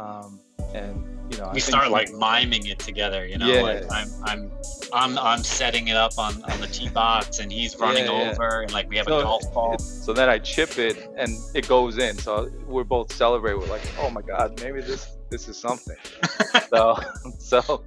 [0.00, 0.40] Um,
[0.74, 3.26] and you know, we start like miming it together.
[3.26, 3.62] You know, yeah.
[3.62, 4.52] like I'm I'm
[4.92, 8.62] I'm I'm setting it up on on the tee box, and he's running yeah, over,
[8.62, 9.78] and like we have so a golf ball.
[9.78, 12.18] So then I chip it, and it goes in.
[12.18, 13.54] So we're both celebrate.
[13.54, 15.96] We're like, oh my god, maybe this this is something.
[16.70, 16.98] so
[17.38, 17.84] so.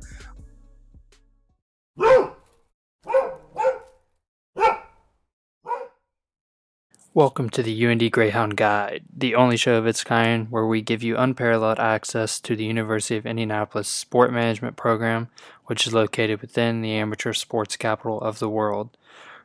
[7.16, 11.04] Welcome to the UIndy Greyhound Guide, the only show of its kind where we give
[11.04, 15.30] you unparalleled access to the University of Indianapolis Sport Management Program,
[15.66, 18.98] which is located within the amateur sports capital of the world.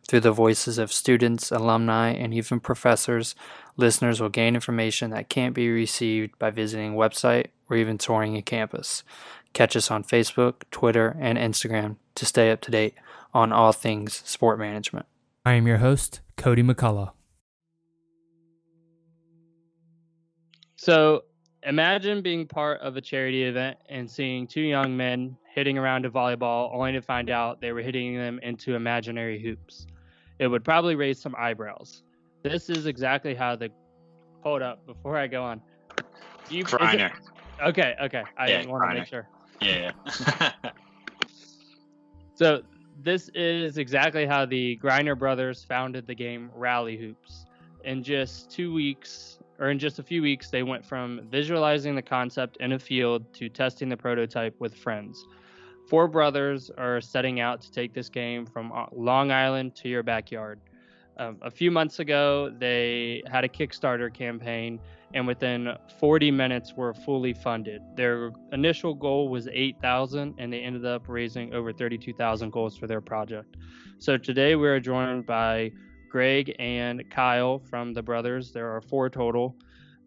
[0.08, 3.34] Through the voices of students, alumni, and even professors,
[3.76, 8.34] listeners will gain information that can't be received by visiting a website or even touring
[8.38, 9.02] a campus.
[9.52, 12.94] Catch us on Facebook, Twitter, and Instagram to stay up to date
[13.34, 15.04] on all things sport management.
[15.44, 17.10] I am your host, Cody McCullough.
[20.78, 21.24] So
[21.64, 26.10] imagine being part of a charity event and seeing two young men hitting around a
[26.10, 29.88] volleyball only to find out they were hitting them into imaginary hoops.
[30.38, 32.04] It would probably raise some eyebrows.
[32.44, 33.70] This is exactly how the
[34.42, 35.60] hold up before I go on.
[36.48, 37.10] You Greiner.
[37.60, 38.22] Okay, okay.
[38.36, 39.28] I yeah, want to make sure.
[39.60, 39.90] Yeah.
[42.36, 42.62] so
[43.02, 47.46] this is exactly how the Greiner brothers founded the game Rally Hoops.
[47.82, 52.02] In just two weeks, or in just a few weeks, they went from visualizing the
[52.02, 55.26] concept in a field to testing the prototype with friends.
[55.88, 60.02] Four brothers are setting out to take this game from uh, Long Island to your
[60.02, 60.60] backyard.
[61.16, 64.78] Um, a few months ago, they had a Kickstarter campaign,
[65.14, 67.82] and within 40 minutes, were fully funded.
[67.96, 73.00] Their initial goal was 8,000, and they ended up raising over 32,000 goals for their
[73.00, 73.56] project.
[73.98, 75.72] So today, we are joined by
[76.08, 78.52] Greg and Kyle from the brothers.
[78.52, 79.56] There are four total.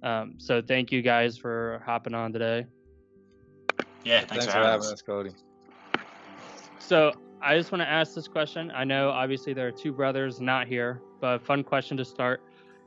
[0.03, 2.65] Um, so thank you guys for hopping on today.
[4.03, 4.91] Yeah, thanks, thanks for, having us.
[4.91, 5.31] us, Cody.
[6.79, 8.71] So I just want to ask this question.
[8.75, 12.41] I know obviously there are two brothers not here, but fun question to start.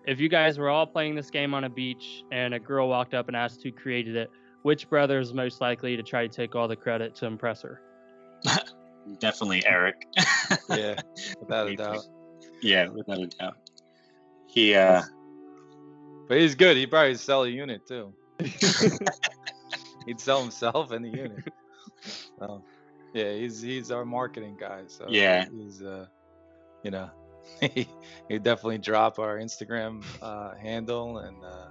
[0.06, 3.14] If you guys were all playing this game on a beach and a girl walked
[3.14, 4.30] up and asked who created it,
[4.62, 7.80] which brother is most likely to try to take all the credit to impress her?
[9.18, 10.06] Definitely Eric.
[10.68, 11.00] yeah,
[11.40, 12.06] without a doubt.
[12.62, 13.56] Yeah, without a doubt.
[14.46, 15.02] He uh
[16.28, 16.76] But he's good.
[16.76, 18.12] He'd probably sell a unit too.
[20.06, 21.44] He'd sell himself and the unit.
[22.38, 22.62] So,
[23.14, 24.82] yeah, he's he's our marketing guy.
[24.86, 26.06] So yeah, he's uh,
[26.82, 27.10] you know,
[27.60, 27.88] he
[28.28, 31.68] he definitely drop our Instagram uh, handle and uh,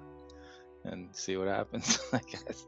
[0.86, 2.00] and see what happens.
[2.14, 2.66] I guess.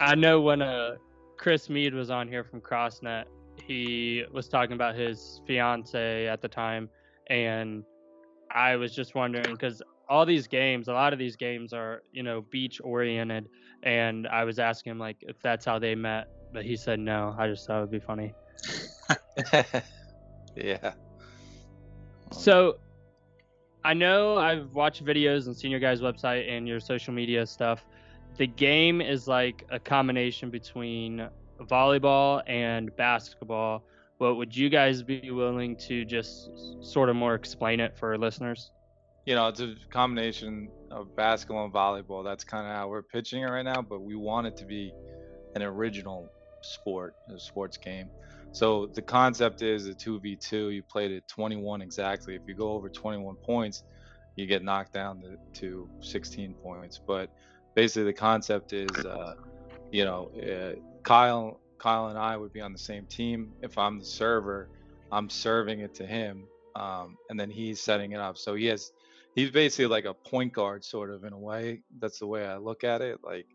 [0.00, 0.96] I know when uh
[1.36, 3.24] Chris Mead was on here from CrossNet,
[3.64, 6.88] he was talking about his fiance at the time
[7.30, 7.84] and
[8.50, 12.22] I was just wondering because all these games, a lot of these games are you
[12.22, 13.48] know beach oriented,
[13.82, 17.34] and I was asking him like if that's how they met, but he said no.
[17.38, 18.34] I just thought it would be funny.
[20.56, 20.92] yeah.
[22.32, 22.78] So
[23.84, 27.84] I know I've watched videos and seen your guys' website and your social media stuff.
[28.36, 31.28] The game is like a combination between
[31.60, 33.84] volleyball and basketball
[34.18, 38.70] but would you guys be willing to just sort of more explain it for listeners?
[39.26, 42.24] You know, it's a combination of basketball and volleyball.
[42.24, 44.92] That's kind of how we're pitching it right now, but we want it to be
[45.54, 46.30] an original
[46.62, 48.08] sport, a sports game.
[48.52, 50.74] So the concept is a 2v2.
[50.74, 52.34] You played it 21 exactly.
[52.34, 53.84] If you go over 21 points,
[54.36, 57.00] you get knocked down to, to 16 points.
[57.06, 57.30] But
[57.74, 59.34] basically, the concept is, uh,
[59.92, 63.52] you know, uh, Kyle Kyle and I would be on the same team.
[63.62, 64.68] If I'm the server,
[65.10, 66.44] I'm serving it to him,
[66.76, 68.36] um, and then he's setting it up.
[68.36, 68.92] So he has,
[69.34, 71.80] he's basically like a point guard, sort of in a way.
[72.00, 73.18] That's the way I look at it.
[73.24, 73.46] Like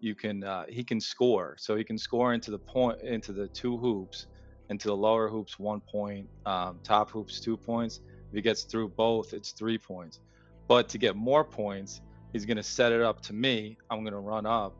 [0.00, 1.56] you can, uh, he can score.
[1.58, 4.26] So he can score into the point, into the two hoops,
[4.68, 8.00] into the lower hoops one point, um, top hoops two points.
[8.30, 10.20] If he gets through both, it's three points.
[10.68, 12.00] But to get more points,
[12.32, 13.76] he's gonna set it up to me.
[13.90, 14.74] I'm gonna run up,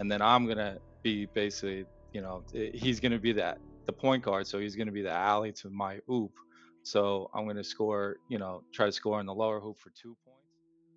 [0.00, 1.86] and then I'm gonna be basically
[2.18, 2.42] you know,
[2.74, 5.52] he's going to be that the point guard, so he's going to be the alley
[5.62, 6.34] to my hoop.
[6.82, 9.94] So I'm going to score, you know, try to score in the lower hoop for
[9.94, 10.50] two points,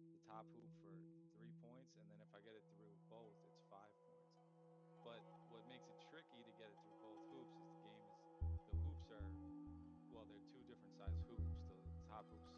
[0.10, 0.90] the top hoop for
[1.38, 4.34] three points, and then if I get it through both, it's five points.
[5.06, 5.22] But
[5.54, 8.02] what makes it tricky to get it through both hoops is the game
[8.50, 9.30] is the hoops are
[10.10, 11.54] well, they're two different size hoops.
[11.70, 11.78] The
[12.10, 12.50] top hoops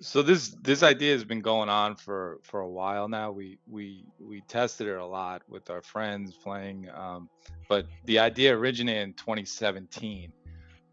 [0.00, 3.30] so this this idea has been going on for for a while now.
[3.30, 7.28] We we we tested it a lot with our friends playing, um,
[7.68, 10.32] but the idea originated in 2017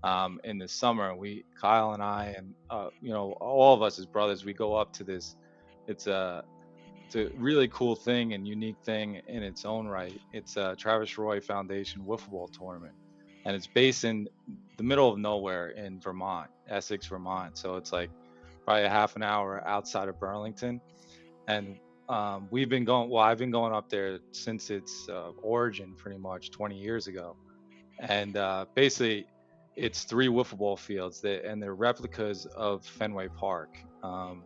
[0.04, 1.16] um, in the summer.
[1.16, 4.76] We Kyle and I and uh, you know all of us as brothers, we go
[4.76, 5.36] up to this.
[5.88, 6.44] It's a
[7.06, 10.20] it's a really cool thing and unique thing in its own right.
[10.32, 12.94] It's a Travis Roy Foundation wiffle ball tournament,
[13.46, 14.30] and it's based in
[14.78, 17.58] the middle of nowhere in Vermont, Essex, Vermont.
[17.58, 18.10] So it's like
[18.66, 20.82] probably a half an hour outside of Burlington,
[21.48, 21.78] and
[22.10, 23.10] um, we've been going.
[23.10, 27.36] Well, I've been going up there since its uh, origin, pretty much 20 years ago,
[28.00, 29.28] and uh, basically,
[29.76, 33.78] it's three wiffle ball fields that, and they're replicas of Fenway Park.
[34.04, 34.44] Um,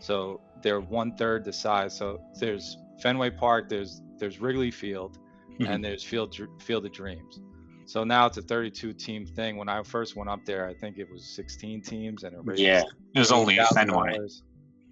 [0.00, 1.96] so they're one third the size.
[1.96, 5.18] So there's Fenway Park, there's there's Wrigley Field,
[5.60, 5.68] Mhm.
[5.68, 7.40] and there's Field Field of Dreams.
[7.86, 9.56] So now it's a 32 team thing.
[9.56, 12.60] When I first went up there, I think it was 16 teams, and it raised
[12.60, 12.82] Yeah,
[13.14, 14.16] it was only Fenway.
[14.16, 14.42] $8,000.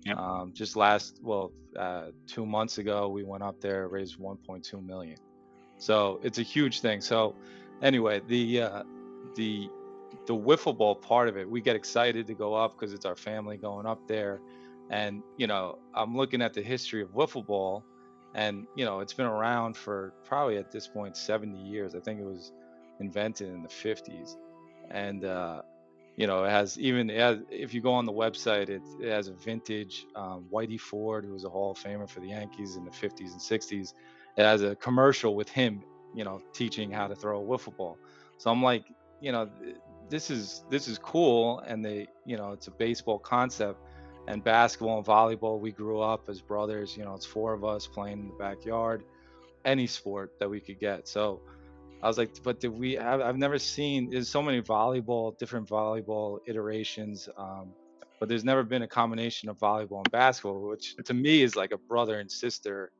[0.04, 0.16] Yep.
[0.18, 5.16] Um, just last, well, uh, two months ago, we went up there, raised 1.2 million.
[5.78, 7.00] So it's a huge thing.
[7.00, 7.34] So
[7.82, 8.82] anyway, the uh,
[9.34, 9.68] the
[10.26, 13.16] the wiffle ball part of it, we get excited to go up because it's our
[13.16, 14.40] family going up there,
[14.90, 17.84] and you know, I'm looking at the history of wiffle ball,
[18.34, 21.94] and you know, it's been around for probably at this point 70 years.
[21.94, 22.52] I think it was
[23.02, 24.36] invented in the 50s,
[24.90, 25.62] and uh,
[26.16, 29.10] you know, it has even it has, if you go on the website, it, it
[29.10, 32.76] has a vintage um, Whitey Ford, who was a Hall of Famer for the Yankees
[32.76, 33.94] in the 50s and 60s.
[34.36, 35.82] It has a commercial with him,
[36.14, 37.98] you know, teaching how to throw a wiffle ball.
[38.38, 38.84] So I'm like,
[39.20, 39.48] you know,
[40.08, 43.80] this is this is cool, and they, you know, it's a baseball concept,
[44.28, 45.58] and basketball and volleyball.
[45.58, 46.96] We grew up as brothers.
[46.96, 49.04] You know, it's four of us playing in the backyard,
[49.64, 51.08] any sport that we could get.
[51.08, 51.40] So
[52.02, 55.68] I was like, but did we have, I've never seen, there's so many volleyball, different
[55.68, 57.28] volleyball iterations.
[57.36, 57.72] Um,
[58.18, 61.72] but there's never been a combination of volleyball and basketball, which to me is like
[61.72, 62.90] a brother and sister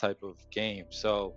[0.00, 0.86] type of game.
[0.90, 1.34] So,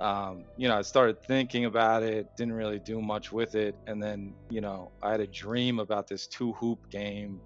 [0.00, 3.76] um, you know, I started thinking about it, didn't really do much with it.
[3.86, 7.40] And then, you know, I had a dream about this two hoop game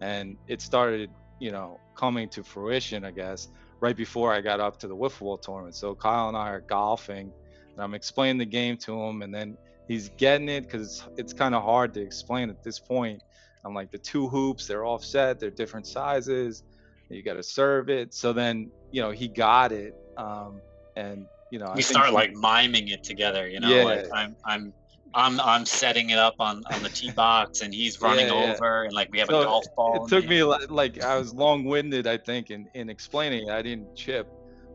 [0.00, 3.48] and it started, you know, coming to fruition, I guess,
[3.80, 5.74] right before I got up to the wiffle ball tournament.
[5.74, 7.32] So Kyle and I are golfing
[7.82, 9.56] I'm explaining the game to him, and then
[9.86, 13.22] he's getting it because it's, it's kind of hard to explain at this point.
[13.64, 16.62] I'm like, the two hoops, they're offset, they're different sizes.
[17.10, 18.12] You got to serve it.
[18.14, 19.94] So then, you know, he got it.
[20.16, 20.60] Um,
[20.96, 23.68] and, you know, I we think start he- like miming it together, you know.
[23.68, 23.84] Yeah.
[23.84, 24.72] Like I'm, I'm,
[25.14, 28.52] I'm, I'm setting it up on on the tee box, and he's running Yeah, yeah.
[28.54, 30.04] over, and like we have So a golf ball.
[30.04, 30.48] It took me end.
[30.50, 33.50] li- like I was long-winded, I think, in, in explaining it.
[33.50, 34.28] I didn't chip.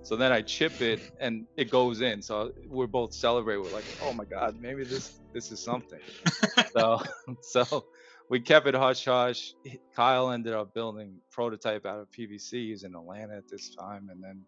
[0.04, 2.22] So then I chip it and it goes in.
[2.22, 3.58] So we're both celebrate.
[3.58, 6.00] We're like, oh my God, maybe this this is something.
[6.76, 7.02] so
[7.42, 7.86] so
[8.30, 9.54] we kept it hush hush.
[9.96, 12.52] Kyle ended up building prototype out of PVC.
[12.70, 14.44] He's in Atlanta at this time, and then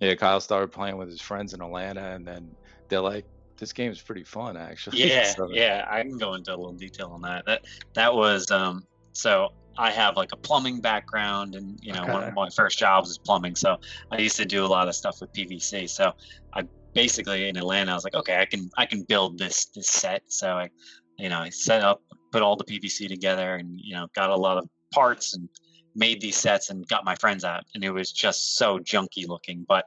[0.00, 2.54] yeah, Kyle started playing with his friends in Atlanta, and then
[2.88, 3.26] they're like,
[3.58, 5.02] this game is pretty fun actually.
[5.08, 7.44] Yeah, So- yeah, I can go into a little detail on that.
[7.46, 7.62] That
[7.94, 9.48] that was um so
[9.78, 13.18] I have like a plumbing background and you know one of my first jobs is
[13.18, 13.54] plumbing.
[13.54, 13.76] So
[14.10, 15.88] I used to do a lot of stuff with PVC.
[15.88, 16.12] So
[16.52, 19.88] I basically in Atlanta I was like, okay, I can I can build this this
[19.88, 20.22] set.
[20.26, 20.68] So I
[21.16, 24.36] you know, I set up, put all the PVC together and you know, got a
[24.36, 25.48] lot of parts and
[25.94, 29.64] made these sets and got my friends out and it was just so junky looking,
[29.68, 29.84] but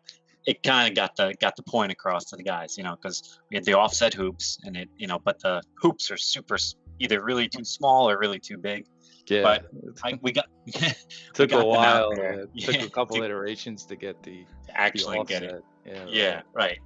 [0.48, 3.40] it kind of got the got the point across to the guys, you know, because
[3.50, 6.58] we had the offset hoops and it, you know, but the hoops are super
[7.00, 8.86] either really too small or really too big.
[9.28, 9.42] Yeah.
[9.44, 9.66] But
[10.04, 10.46] I, we got
[11.34, 12.12] took got a while.
[12.12, 15.64] It took Yeah, a couple to- iterations to get the, the actually get it.
[15.86, 16.44] Yeah, right.
[16.54, 16.80] right.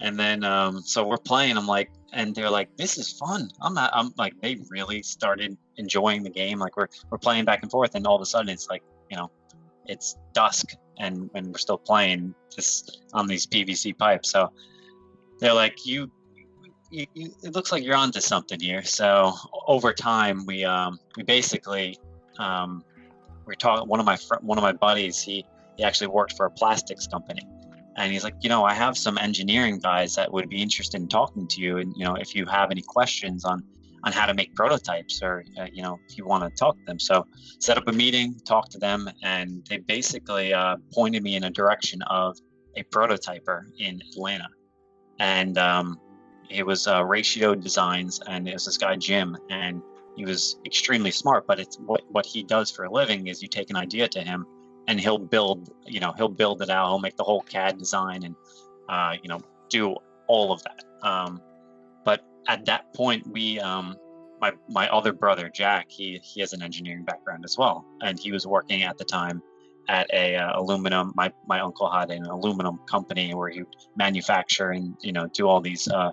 [0.00, 1.56] And then um, so we're playing.
[1.56, 3.90] I'm like, and they're like, "This is fun." I'm not.
[3.92, 6.58] I'm like, they really started enjoying the game.
[6.60, 9.16] Like we're we're playing back and forth, and all of a sudden it's like, you
[9.16, 9.30] know,
[9.86, 10.66] it's dusk,
[10.98, 14.30] and and we're still playing just on these PVC pipes.
[14.30, 14.52] So
[15.40, 16.10] they're like, "You."
[16.90, 18.82] You, you, it looks like you're onto something here.
[18.82, 19.34] So
[19.66, 21.98] over time, we um, we basically
[22.38, 22.82] um,
[23.44, 23.88] we're talking.
[23.88, 25.44] One of my fr- one of my buddies, he
[25.76, 27.46] he actually worked for a plastics company,
[27.96, 31.08] and he's like, you know, I have some engineering guys that would be interested in
[31.08, 33.62] talking to you, and you know, if you have any questions on
[34.04, 36.84] on how to make prototypes, or uh, you know, if you want to talk to
[36.86, 37.26] them, so
[37.58, 41.50] set up a meeting, talk to them, and they basically uh, pointed me in a
[41.50, 42.38] direction of
[42.76, 44.48] a prototyper in Atlanta,
[45.18, 46.00] and um,
[46.50, 49.82] it was uh, Ratio Designs, and it was this guy Jim, and
[50.16, 51.46] he was extremely smart.
[51.46, 54.20] But it's what what he does for a living is you take an idea to
[54.20, 54.46] him,
[54.86, 56.88] and he'll build you know he'll build it out.
[56.88, 58.34] He'll make the whole CAD design and
[58.88, 60.84] uh, you know do all of that.
[61.02, 61.40] Um,
[62.04, 63.96] but at that point, we um,
[64.40, 68.32] my my other brother Jack, he he has an engineering background as well, and he
[68.32, 69.42] was working at the time
[69.88, 71.12] at a uh, aluminum.
[71.14, 75.46] My my uncle had an aluminum company where he would manufacture and you know do
[75.46, 76.10] all these uh,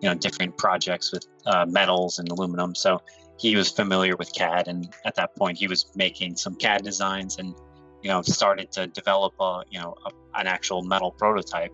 [0.00, 2.74] you know different projects with uh, metals and aluminum.
[2.74, 3.00] So
[3.38, 7.38] he was familiar with CAD, and at that point he was making some CAD designs
[7.38, 7.54] and
[8.02, 11.72] you know started to develop a you know a, an actual metal prototype.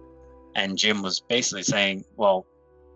[0.54, 2.46] And Jim was basically saying, well,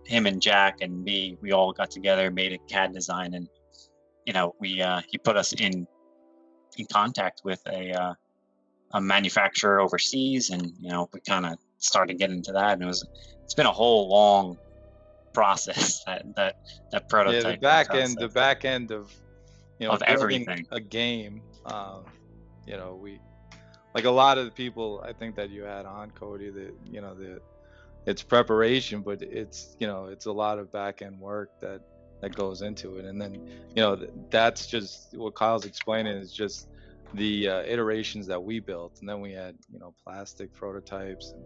[0.04, 3.48] him and Jack and me, we all got together, made a CAD design, and
[4.24, 5.86] you know we uh, he put us in
[6.76, 8.14] in contact with a uh,
[8.92, 12.86] a manufacturer overseas, and you know we kind of started getting into that, and it
[12.86, 13.06] was
[13.44, 14.56] it's been a whole long
[15.36, 16.56] process that that
[16.92, 17.44] that prototype.
[17.44, 19.14] Yeah, the back end, the back end of
[19.78, 20.66] you know of everything.
[20.70, 21.42] a game.
[21.66, 22.04] Um,
[22.66, 23.20] you know, we
[23.94, 26.50] like a lot of the people I think that you had on Cody.
[26.50, 27.40] That you know the
[28.06, 31.82] it's preparation, but it's you know it's a lot of back end work that
[32.22, 33.34] that goes into it, and then
[33.74, 33.94] you know
[34.30, 36.68] that's just what Kyle's explaining is just
[37.14, 41.44] the uh, iterations that we built and then we had you know plastic prototypes and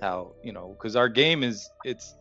[0.00, 2.14] how you know because our game is it's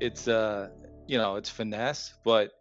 [0.00, 0.68] it's uh
[1.06, 2.52] you know it's finesse but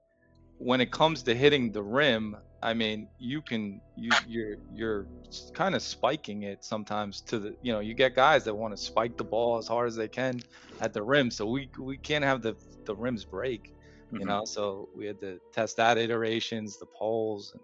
[0.57, 5.07] when it comes to hitting the rim i mean you can you you're you're
[5.53, 8.81] kind of spiking it sometimes to the you know you get guys that want to
[8.81, 10.39] spike the ball as hard as they can
[10.81, 13.73] at the rim so we we can't have the the rims break
[14.11, 14.27] you mm-hmm.
[14.27, 17.61] know so we had to test that iterations the poles and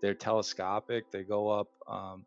[0.00, 1.10] they're telescopic.
[1.10, 2.24] They go up, um,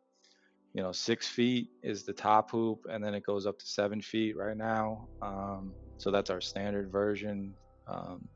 [0.74, 4.02] you know, six feet is the top hoop, and then it goes up to seven
[4.02, 5.08] feet right now.
[5.22, 7.54] Um, so that's our standard version.
[7.88, 8.28] Um,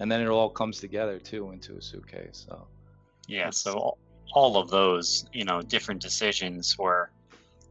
[0.00, 2.46] and then it all comes together too into a suitcase.
[2.48, 2.68] So
[3.26, 3.98] yeah, so
[4.32, 7.10] all of those, you know, different decisions were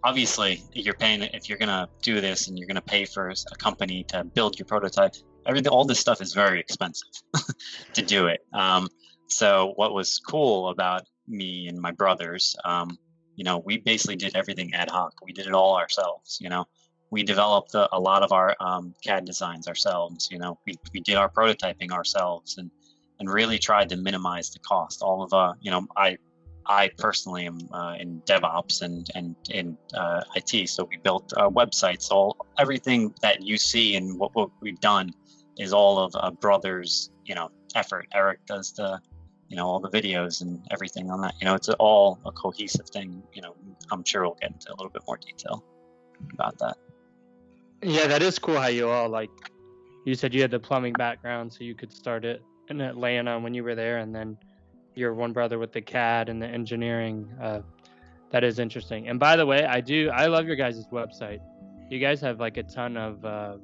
[0.03, 4.03] obviously you're paying if you're gonna do this and you're gonna pay for a company
[4.09, 5.15] to build your prototype.
[5.45, 7.09] Everything, all this stuff is very expensive
[7.93, 8.41] to do it.
[8.53, 8.89] Um,
[9.27, 12.97] so what was cool about me and my brothers, um,
[13.35, 15.13] you know, we basically did everything ad hoc.
[15.23, 16.37] We did it all ourselves.
[16.41, 16.65] You know,
[17.09, 20.29] we developed a, a lot of our um, CAD designs ourselves.
[20.31, 22.71] You know, we, we did our prototyping ourselves and
[23.19, 25.01] and really tried to minimize the cost.
[25.01, 26.17] All of uh, you know, I
[26.65, 31.49] I personally am uh, in DevOps and and in uh, IT, so we built uh,
[31.49, 32.11] websites.
[32.11, 35.11] All everything that you see and what, what we've done
[35.57, 38.07] is all of brothers, you know, effort.
[38.13, 38.99] Eric does the
[39.47, 42.87] you know all the videos and everything on that you know it's all a cohesive
[42.89, 43.55] thing you know
[43.91, 45.63] i'm sure we'll get into a little bit more detail
[46.33, 46.77] about that
[47.81, 49.29] yeah that is cool how you all like
[50.05, 53.53] you said you had the plumbing background so you could start it in atlanta when
[53.53, 54.37] you were there and then
[54.95, 57.61] your one brother with the cad and the engineering uh,
[58.31, 61.39] that is interesting and by the way i do i love your guys' website
[61.89, 63.55] you guys have like a ton of uh,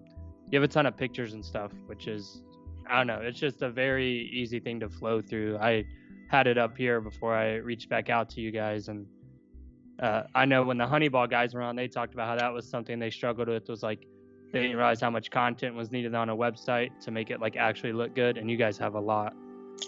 [0.50, 2.44] you have a ton of pictures and stuff which is
[2.90, 3.20] I don't know.
[3.22, 5.58] It's just a very easy thing to flow through.
[5.58, 5.86] I
[6.30, 9.06] had it up here before I reached back out to you guys, and
[10.00, 12.68] uh, I know when the Honeyball guys were on, they talked about how that was
[12.68, 13.68] something they struggled with.
[13.70, 14.08] Was like
[14.52, 17.56] they didn't realize how much content was needed on a website to make it like
[17.56, 19.34] actually look good, and you guys have a lot.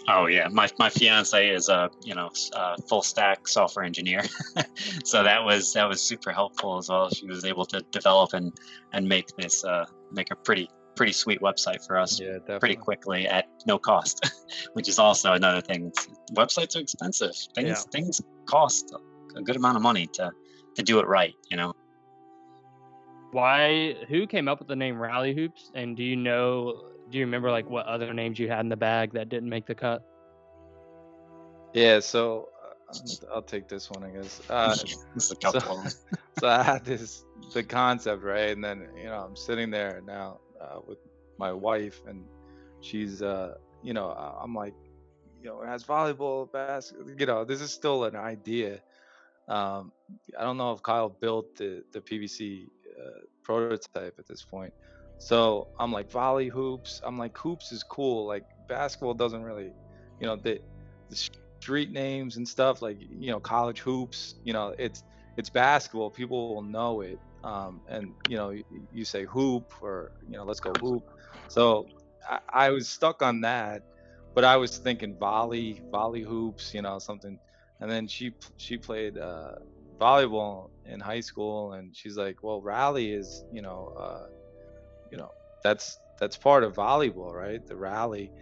[0.08, 4.22] Oh yeah, my my fiance is a you know a full stack software engineer,
[5.06, 7.10] so that was that was super helpful as well.
[7.10, 8.54] She was able to develop and
[8.94, 13.28] and make this uh, make a pretty pretty sweet website for us yeah, pretty quickly
[13.28, 14.32] at no cost,
[14.74, 15.92] which is also another thing.
[16.34, 17.36] Websites are expensive.
[17.54, 17.92] Things yeah.
[17.92, 18.94] things cost
[19.36, 20.32] a good amount of money to
[20.76, 21.34] to do it right.
[21.50, 21.74] You know.
[23.32, 23.96] Why?
[24.08, 25.72] Who came up with the name Rally Hoops?
[25.74, 26.92] And do you know?
[27.10, 29.66] Do you remember like what other names you had in the bag that didn't make
[29.66, 30.04] the cut?
[31.74, 32.00] Yeah.
[32.00, 32.50] So
[32.90, 34.42] uh, I'll take this one, I guess.
[34.50, 34.74] Uh,
[35.18, 35.36] so,
[36.40, 40.40] so I had this the concept right, and then you know I'm sitting there now
[40.60, 41.00] uh, with
[41.38, 42.26] my wife, and
[42.82, 44.74] she's, uh, you know, I'm like,
[45.42, 47.14] you know, it has volleyball, basketball.
[47.18, 48.82] You know, this is still an idea.
[49.48, 49.92] Um,
[50.40, 52.68] I don't know if Kyle built the the PVC
[53.00, 54.74] uh, prototype at this point.
[55.18, 57.02] So I'm like volley hoops.
[57.04, 58.26] I'm like hoops is cool.
[58.26, 59.72] Like basketball doesn't really,
[60.20, 60.60] you know, the
[61.10, 64.36] the street names and stuff like you know college hoops.
[64.44, 65.04] You know, it's
[65.38, 66.10] it's basketball.
[66.10, 70.44] People will know it um, and you know you, you, say hoop or you know
[70.44, 71.08] let's go hoop
[71.48, 71.88] so
[72.28, 73.84] I, I, was stuck on that
[74.34, 77.40] but i was thinking volley volley hoops you know something
[77.80, 79.52] and then she she played uh,
[80.02, 84.26] volleyball in high school, and she's like, "Well, rally is, you know, uh,
[85.12, 85.30] you know,
[85.64, 87.62] that's that's part of volleyball, right?
[87.68, 88.34] The rally."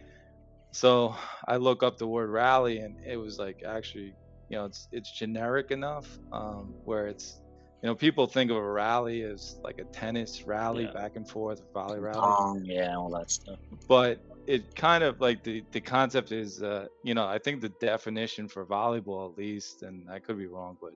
[0.73, 1.15] So
[1.47, 4.17] I look up the word rally, and it was like actually,
[4.49, 7.41] you know, it's it's generic enough um, where it's,
[7.83, 10.93] you know, people think of a rally as like a tennis rally Yeah.
[10.93, 13.59] back and forth, a volley rally Pong, yeah, all that stuff.
[13.87, 17.69] but it kind of like the the concept is uh you know i think the
[17.81, 20.93] definition for volleyball at least and i could be wrong but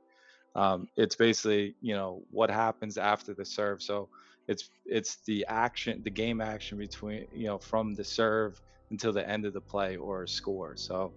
[0.61, 4.09] um it's basically you know what happens after the serve so
[4.47, 9.27] it's it's the action the game action between you know from the serve until the
[9.29, 11.13] end of the play or score so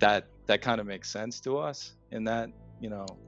[0.00, 3.20] that that kind of makes sense to us in that you know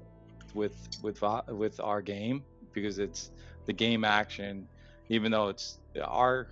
[0.54, 3.30] with with with our game because it's
[3.66, 4.66] the game action
[5.08, 6.48] even though it's our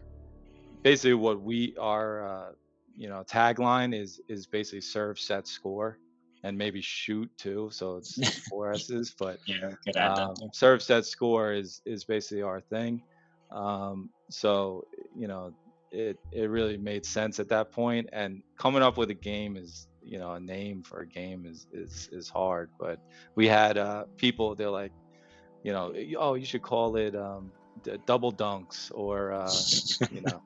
[0.83, 2.53] basically what we our uh,
[2.97, 5.99] you know tagline is is basically serve set score
[6.43, 11.83] and maybe shoot too so it's four s's but Yeah, um, serve set score is
[11.85, 13.03] is basically our thing.
[13.51, 14.87] Um, so
[15.17, 15.53] you know
[15.91, 19.89] it it really made sense at that point and coming up with a game is
[20.11, 23.01] you know a name for a game is is is hard but
[23.37, 24.94] we had uh people they're like
[25.64, 27.53] you know oh you should call it um
[27.85, 29.64] d- double dunks or uh
[30.11, 30.42] you know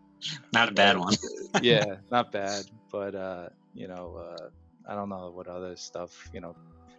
[0.52, 1.16] Not a bad one.
[1.60, 4.48] yeah, not bad, but uh, you know, uh,
[4.90, 6.56] I don't know what other stuff, you know,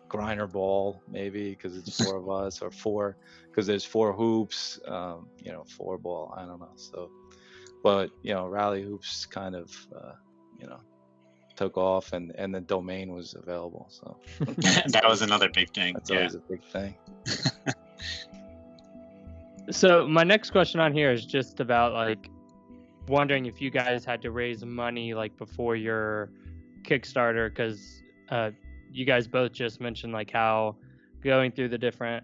[0.09, 3.17] grinder ball maybe because it's four of us, or four
[3.51, 6.33] because there's four hoops, um, you know, four ball.
[6.37, 6.73] I don't know.
[6.77, 7.11] So,
[7.83, 10.13] but you know, rally hoops kind of, uh,
[10.57, 10.79] you know,
[11.55, 13.87] took off, and and the domain was available.
[13.89, 14.17] So
[14.87, 15.93] that was another big thing.
[15.93, 16.17] that's Yeah.
[16.17, 16.95] always a big thing.
[19.71, 22.29] So my next question on here is just about like
[23.07, 26.29] wondering if you guys had to raise money like before your
[26.83, 28.51] Kickstarter because uh,
[28.91, 30.75] you guys both just mentioned like how
[31.23, 32.23] going through the different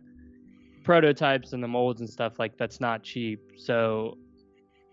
[0.84, 3.40] prototypes and the molds and stuff like that's not cheap.
[3.58, 4.18] So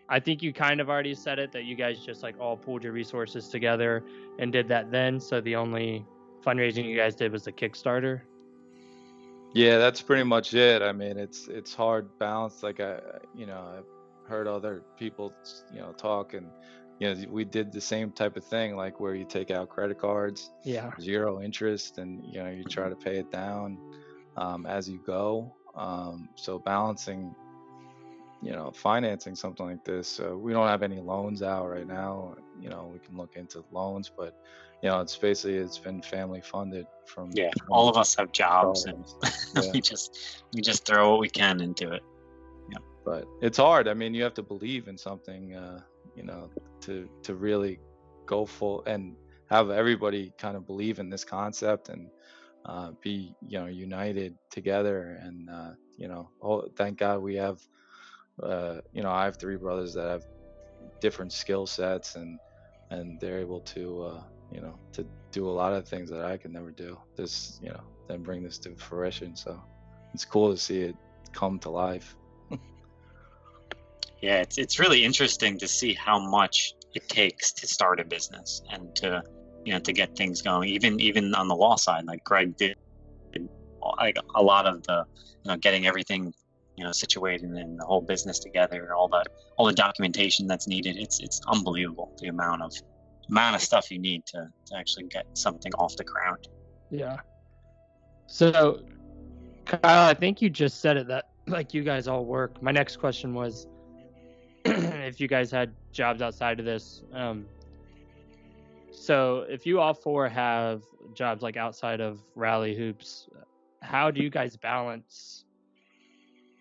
[0.08, 2.82] I think you kind of already said it that you guys just like all pulled
[2.82, 4.02] your resources together
[4.38, 5.20] and did that then.
[5.20, 6.06] So the only
[6.44, 8.22] fundraising you guys did was the Kickstarter.
[9.54, 10.82] Yeah, that's pretty much it.
[10.82, 12.62] I mean, it's it's hard balance.
[12.62, 13.00] Like I,
[13.34, 15.32] you know, I've heard other people,
[15.72, 16.46] you know, talk, and
[16.98, 19.98] you know, we did the same type of thing, like where you take out credit
[19.98, 20.90] cards, Yeah.
[21.00, 23.78] zero interest, and you know, you try to pay it down
[24.36, 25.54] um, as you go.
[25.74, 27.34] Um, so balancing,
[28.40, 30.20] you know, financing something like this.
[30.20, 32.36] Uh, we don't have any loans out right now.
[32.60, 34.34] You know, we can look into loans, but
[34.82, 38.32] you know, it's basically it's been family funded from Yeah, from all of us have
[38.32, 39.04] jobs, and
[39.56, 39.72] Yeah.
[39.72, 42.02] we just we just throw what we can into it.
[42.70, 43.88] Yeah, but it's hard.
[43.88, 45.80] I mean, you have to believe in something, uh,
[46.14, 46.50] you know,
[46.82, 47.80] to to really
[48.26, 49.16] go full and
[49.50, 52.08] have everybody kind of believe in this concept and
[52.66, 55.18] uh, be, you know, united together.
[55.22, 57.58] And uh, you know, oh, thank God we have,
[58.42, 60.24] uh, you know, I have three brothers that have
[61.00, 62.38] different skill sets and
[62.90, 66.38] and they're able to, uh, you know, to do a lot of things that I
[66.38, 66.98] could never do.
[67.16, 69.36] This, you know, then bring this to fruition.
[69.36, 69.60] So
[70.14, 70.96] it's cool to see it
[71.32, 72.16] come to life.
[74.20, 78.62] Yeah, it's it's really interesting to see how much it takes to start a business
[78.68, 79.22] and to
[79.64, 80.70] you know to get things going.
[80.70, 82.74] Even even on the law side, like Greg did,
[84.00, 85.04] like a lot of the
[85.44, 86.34] you know getting everything
[86.78, 89.24] you know situated and the whole business together, all the
[89.56, 90.96] all the documentation that's needed.
[90.96, 92.72] It's it's unbelievable the amount of
[93.28, 96.48] amount of stuff you need to, to actually get something off the ground.
[96.90, 97.18] Yeah.
[98.26, 98.82] So,
[99.66, 102.62] Kyle, I think you just said it that like you guys all work.
[102.62, 103.66] My next question was
[104.64, 107.02] if you guys had jobs outside of this.
[107.12, 107.46] Um,
[108.92, 113.28] so, if you all four have jobs like outside of Rally Hoops,
[113.82, 115.44] how do you guys balance?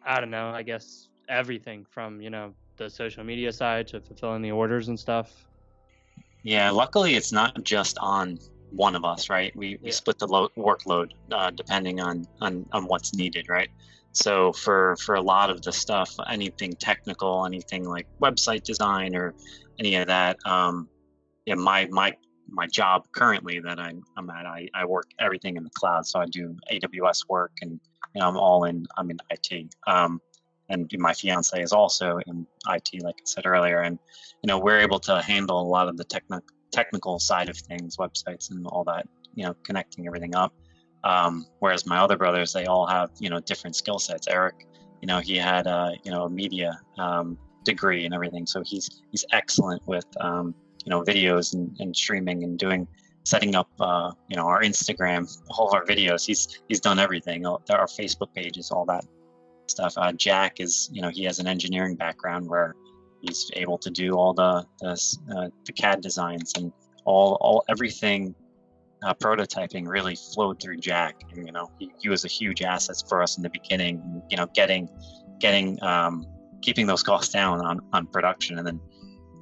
[0.08, 0.50] I don't know.
[0.50, 4.98] I guess everything from you know the social media side to fulfilling the orders and
[4.98, 5.46] stuff.
[6.43, 8.38] Yeah, luckily it's not just on
[8.72, 9.54] one of us, right?
[9.56, 13.70] We, we split the lo- workload uh, depending on, on on what's needed, right?
[14.13, 19.36] So for for a lot of the stuff, anything technical, anything like website design or
[19.80, 20.89] any of that, um,
[21.46, 22.13] yeah, my my
[22.50, 26.20] my job currently that I'm I'm at, I, I work everything in the cloud, so
[26.20, 27.80] I do AWS work and
[28.17, 29.75] you know I'm all in I'm in IT.
[29.86, 30.19] Um,
[30.69, 33.99] and my fiance is also in IT, like I said earlier, and
[34.41, 37.97] you know we're able to handle a lot of the technical technical side of things,
[37.97, 40.51] websites and all that, you know, connecting everything up.
[41.03, 44.27] Um, whereas my other brothers, they all have you know different skill sets.
[44.27, 44.65] Eric,
[45.01, 49.03] you know, he had a you know a media um, degree and everything, so he's
[49.12, 52.88] he's excellent with um, you know videos and, and streaming and doing
[53.28, 56.26] setting up uh, you know our Instagram, all of our videos.
[56.26, 57.46] He's he's done everything.
[57.46, 59.06] Our Facebook pages, all that
[59.68, 59.94] stuff.
[59.98, 62.76] Uh, Jack is you know he has an engineering background where
[63.22, 64.92] he's able to do all the the,
[65.36, 66.72] uh, the CAD designs and
[67.04, 68.34] all all everything
[69.04, 71.22] uh, prototyping really flowed through Jack.
[71.32, 74.24] And, you know, he, he was a huge asset for us in the beginning.
[74.30, 74.90] You know, getting
[75.40, 76.26] getting um,
[76.62, 78.80] keeping those costs down on on production, and then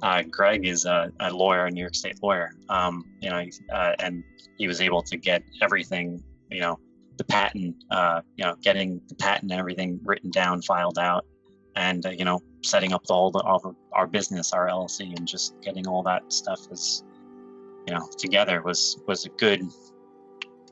[0.06, 2.52] uh, Greg is a, a, lawyer, a New York State lawyer.
[2.68, 4.22] Um, you know, uh, and
[4.56, 6.22] he was able to get everything.
[6.48, 6.78] You know,
[7.16, 7.74] the patent.
[7.90, 11.26] Uh, you know, getting the patent and everything written down, filed out,
[11.74, 15.60] and uh, you know, setting up all the all our business, our LLC, and just
[15.60, 17.02] getting all that stuff is
[17.88, 19.62] you know together was was a good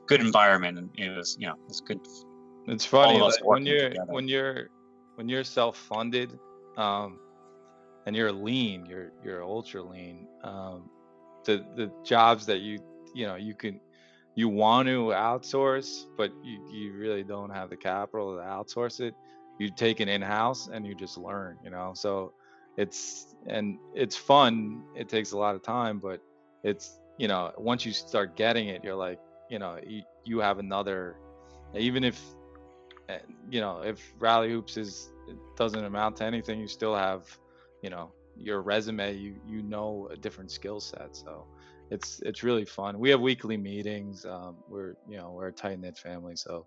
[0.05, 1.99] good environment and it was you know it was good
[2.67, 4.13] it's funny like when you're together.
[4.13, 4.69] when you're
[5.15, 6.37] when you're self-funded
[6.77, 7.17] um
[8.05, 10.89] and you're lean you're you're ultra lean um
[11.45, 12.79] the the jobs that you
[13.13, 13.79] you know you can
[14.35, 19.13] you want to outsource but you you really don't have the capital to outsource it
[19.59, 21.93] you take it in house and you just learn you know?
[21.95, 22.33] So
[22.77, 26.19] it's and it's fun it takes a lot of time but
[26.63, 30.59] it's you know once you start getting it you're like you know you, you have
[30.59, 31.15] another
[31.73, 32.21] even if
[33.07, 35.09] eh, you know if rally hoops is
[35.55, 37.23] doesn't amount to anything you still have
[37.81, 41.47] you know your resume you you know a different skill set so
[41.91, 45.79] it's it's really fun we have weekly meetings um, we're you know we're a tight
[45.79, 46.65] knit family so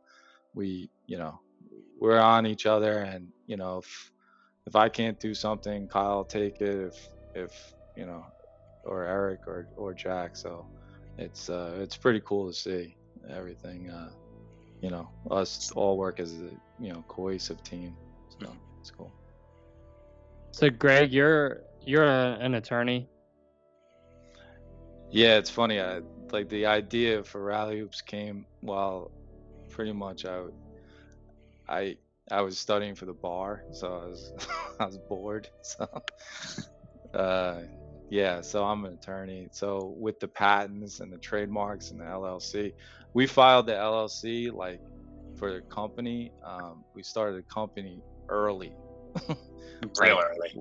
[0.54, 1.38] we you know
[2.00, 4.12] we're on each other and you know if
[4.66, 8.24] if i can't do something kyle take it if if you know
[8.84, 10.36] or Eric or or Jack.
[10.36, 10.66] So
[11.18, 12.96] it's uh, it's pretty cool to see
[13.30, 13.90] everything.
[13.90, 14.10] Uh,
[14.80, 17.98] you know, us all work as a you know cohesive team.
[18.40, 19.14] So it's cool.
[20.58, 23.08] So Greg, you're you're a, an attorney.
[25.08, 25.80] Yeah, it's funny.
[25.80, 26.00] I,
[26.32, 29.12] like the idea for Rally Hoops came while
[29.70, 30.46] pretty much I
[31.68, 31.96] I
[32.28, 34.32] I was studying for the bar, so I was
[34.80, 35.48] I was bored.
[35.62, 35.86] So
[37.14, 37.60] uh,
[38.10, 39.46] yeah, so I'm an attorney.
[39.52, 42.72] So with the patents and the trademarks and the LLC,
[43.14, 44.80] we filed the LLC like
[45.36, 46.32] for the company.
[46.44, 48.72] Um, we started a company early.
[50.00, 50.54] Real early.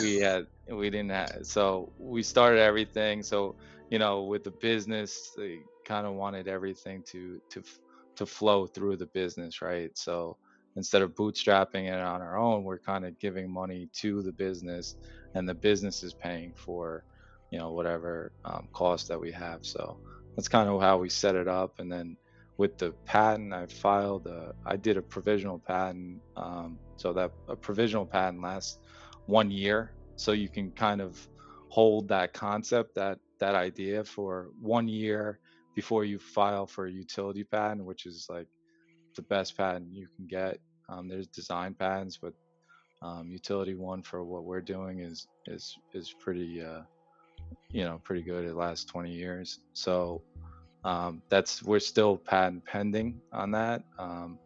[0.00, 3.22] We had we didn't have so we started everything.
[3.22, 3.56] So
[3.90, 7.62] you know with the business, they kind of wanted everything to to
[8.16, 9.90] to flow through the business, right?
[9.96, 10.38] So
[10.76, 14.96] instead of bootstrapping it on our own, we're kind of giving money to the business
[15.34, 17.04] and the business is paying for
[17.50, 19.98] you know whatever um, cost that we have so
[20.36, 22.16] that's kind of how we set it up and then
[22.58, 27.56] with the patent i filed a, i did a provisional patent um, so that a
[27.56, 28.78] provisional patent lasts
[29.26, 31.28] one year so you can kind of
[31.68, 35.40] hold that concept that that idea for one year
[35.74, 38.46] before you file for a utility patent which is like
[39.16, 42.32] the best patent you can get um, there's design patents but
[43.04, 46.80] um, utility one for what we're doing is is is pretty uh,
[47.70, 48.44] you know pretty good.
[48.44, 50.22] It lasts 20 years, so
[50.84, 53.82] um, that's we're still patent pending on that.
[53.98, 54.38] Um,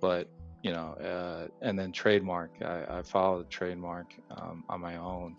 [0.00, 0.28] but
[0.62, 2.50] you know, uh, and then trademark.
[2.62, 5.36] I, I followed the trademark um, on my own,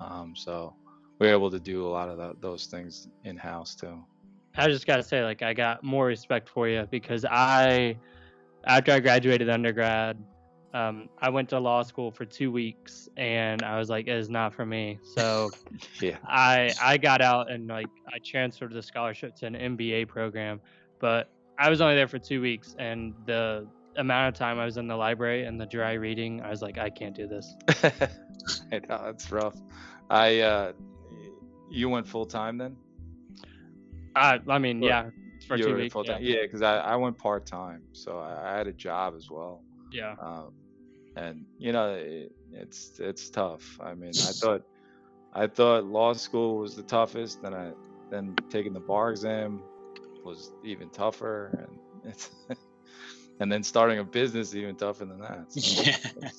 [0.00, 0.74] um, so
[1.18, 4.02] we're able to do a lot of the, those things in house too.
[4.56, 7.96] I just gotta say, like, I got more respect for you because I,
[8.66, 10.22] after I graduated undergrad,
[10.74, 14.30] um, I went to law school for two weeks and I was like, it is
[14.30, 14.98] not for me.
[15.02, 15.50] So
[16.00, 16.16] yeah.
[16.24, 20.60] I I got out and like I transferred the scholarship to an MBA program,
[20.98, 24.76] but I was only there for two weeks and the amount of time I was
[24.76, 27.54] in the library and the dry reading, I was like, I can't do this.
[28.72, 29.56] I know it's rough.
[30.10, 30.72] I uh,
[31.70, 32.76] you went full time then?
[34.14, 35.10] I I mean, well, yeah,
[35.46, 35.94] for two weeks.
[36.20, 39.30] Yeah, because yeah, I, I went part time, so I, I, had a job as
[39.30, 39.62] well.
[39.90, 40.14] Yeah.
[40.20, 40.52] Um,
[41.16, 43.78] and you know it, it's it's tough.
[43.80, 44.62] I mean, I thought
[45.32, 47.72] I thought law school was the toughest, then I
[48.10, 49.62] then taking the bar exam
[50.24, 51.78] was even tougher, and
[52.10, 52.30] it's
[53.40, 55.52] and then starting a business even tougher than that.
[55.52, 55.82] So
[56.20, 56.30] yeah.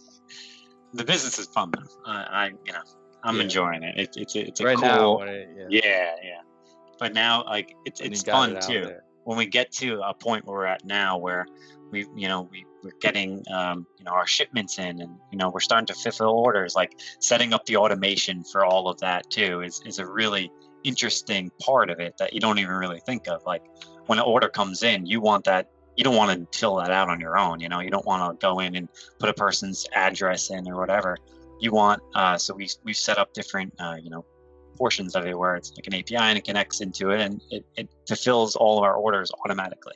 [0.93, 2.12] the business is fun though.
[2.12, 2.82] I, I you know
[3.23, 3.43] I'm yeah.
[3.43, 3.97] enjoying it.
[3.97, 4.13] it.
[4.15, 5.19] It's it's a right cool.
[5.19, 5.65] Now, it, yeah.
[5.69, 6.41] yeah, yeah.
[6.99, 8.86] But now like it's it's fun it too.
[8.86, 9.03] There.
[9.23, 11.45] When we get to a point where we're at now, where
[11.93, 15.49] we you know we we're getting um, you know our shipments in and you know
[15.49, 19.62] we're starting to fulfill orders like setting up the automation for all of that too
[19.62, 20.51] is, is a really
[20.84, 23.63] interesting part of it that you don't even really think of like
[24.08, 27.10] when an order comes in you want that you don't want to fill that out
[27.10, 28.88] on your own you know you don't want to go in and
[29.19, 31.17] put a person's address in or whatever
[31.60, 34.25] you want uh, so we, we've set up different uh, you know
[34.77, 37.65] portions of it where it's like an API and it connects into it and it,
[37.75, 39.93] it fulfills all of our orders automatically.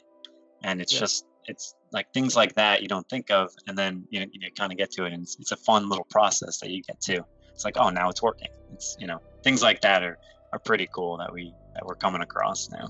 [0.63, 0.99] And it's Yeah.
[1.01, 4.51] just it's like things like that you don't think of, and then you know, you
[4.51, 6.99] kind of get to it, and it's, it's a fun little process that you get
[7.01, 7.23] to.
[7.53, 8.49] It's like, oh, now it's working.
[8.73, 10.17] It's you know things like that are
[10.51, 12.89] are pretty cool that we that we're coming across now.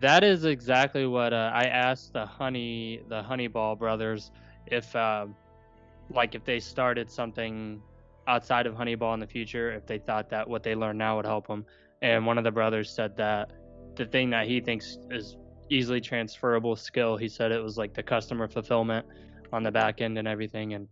[0.00, 4.30] That is exactly what uh, I asked the honey the Honeyball brothers
[4.66, 5.34] if um
[6.10, 7.80] like if they started something
[8.28, 11.26] outside of Honeyball in the future if they thought that what they learned now would
[11.26, 11.64] help them
[12.02, 13.52] and one of the brothers said that
[13.96, 15.36] the thing that he thinks is
[15.70, 19.06] easily transferable skill he said it was like the customer fulfillment
[19.52, 20.74] on the back end and everything.
[20.74, 20.88] And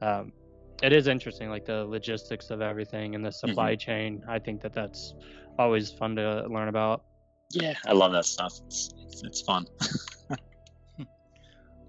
[0.00, 0.32] um,
[0.82, 4.22] it is interesting like the logistics of everything and the supply chain.
[4.28, 5.14] I think that that's
[5.58, 7.02] always fun to learn about
[7.50, 8.60] Yeah, I love that stuff.
[8.66, 9.66] It's it's, it's fun.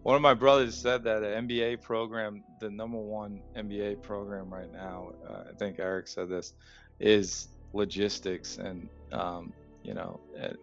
[0.04, 4.72] One of my brothers said that an MBA program, the number one MBA program right
[4.72, 6.54] now, uh, I think Eric said this,
[7.00, 10.58] is logistics and um, you know, and,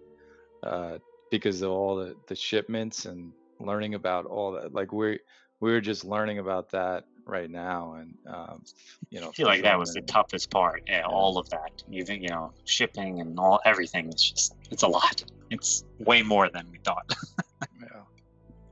[0.63, 0.99] uh,
[1.31, 4.73] because of all the, the shipments and learning about all that.
[4.73, 5.19] Like we
[5.61, 8.63] we were just learning about that right now, and um,
[9.11, 10.83] you know, I feel like that was the toughest part.
[10.87, 11.83] Yeah, all of that.
[11.91, 14.09] Even you know, shipping and all everything.
[14.09, 15.23] It's just it's a lot.
[15.51, 17.13] It's way more than we thought.
[17.81, 18.03] Yeah.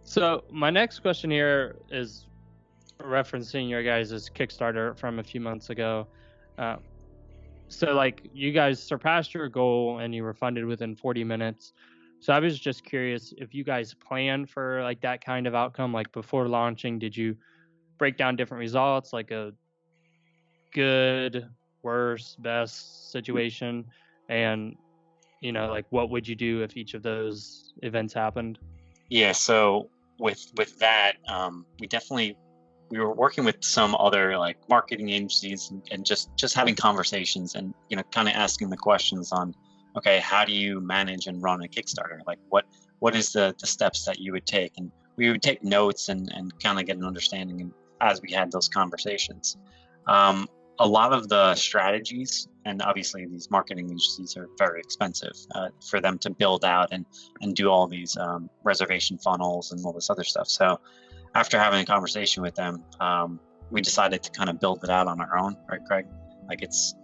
[0.03, 2.27] So my next question here is
[3.01, 6.07] referencing your guys' Kickstarter from a few months ago.
[6.59, 6.81] Um,
[7.69, 11.73] so like you guys surpassed your goal and you were funded within 40 minutes.
[12.21, 15.93] So I was just curious if you guys planned for like that kind of outcome.
[15.93, 17.37] Like before launching, did you
[17.99, 19.53] break down different results, like a
[20.73, 21.49] good,
[21.83, 23.85] worst, best situation,
[24.29, 24.77] and
[25.41, 28.59] you know like what would you do if each of those events happened?
[29.09, 32.37] Yeah, so with with that, um, we definitely
[32.91, 37.55] we were working with some other like marketing agencies and, and just just having conversations
[37.55, 39.55] and you know kind of asking the questions on
[39.97, 42.65] okay how do you manage and run a Kickstarter like what
[42.99, 46.31] what is the the steps that you would take and we would take notes and
[46.35, 47.73] and kind of get an understanding and
[48.05, 49.57] as we had those conversations.
[50.07, 55.69] Um, a lot of the strategies and obviously these marketing agencies are very expensive uh,
[55.88, 57.05] for them to build out and
[57.40, 60.49] and do all these um, reservation funnels and all this other stuff.
[60.49, 60.81] So
[61.35, 63.40] after having a conversation with them, um,
[63.71, 66.07] we decided to kind of build it out on our own, right, Craig?
[66.49, 66.95] Like it's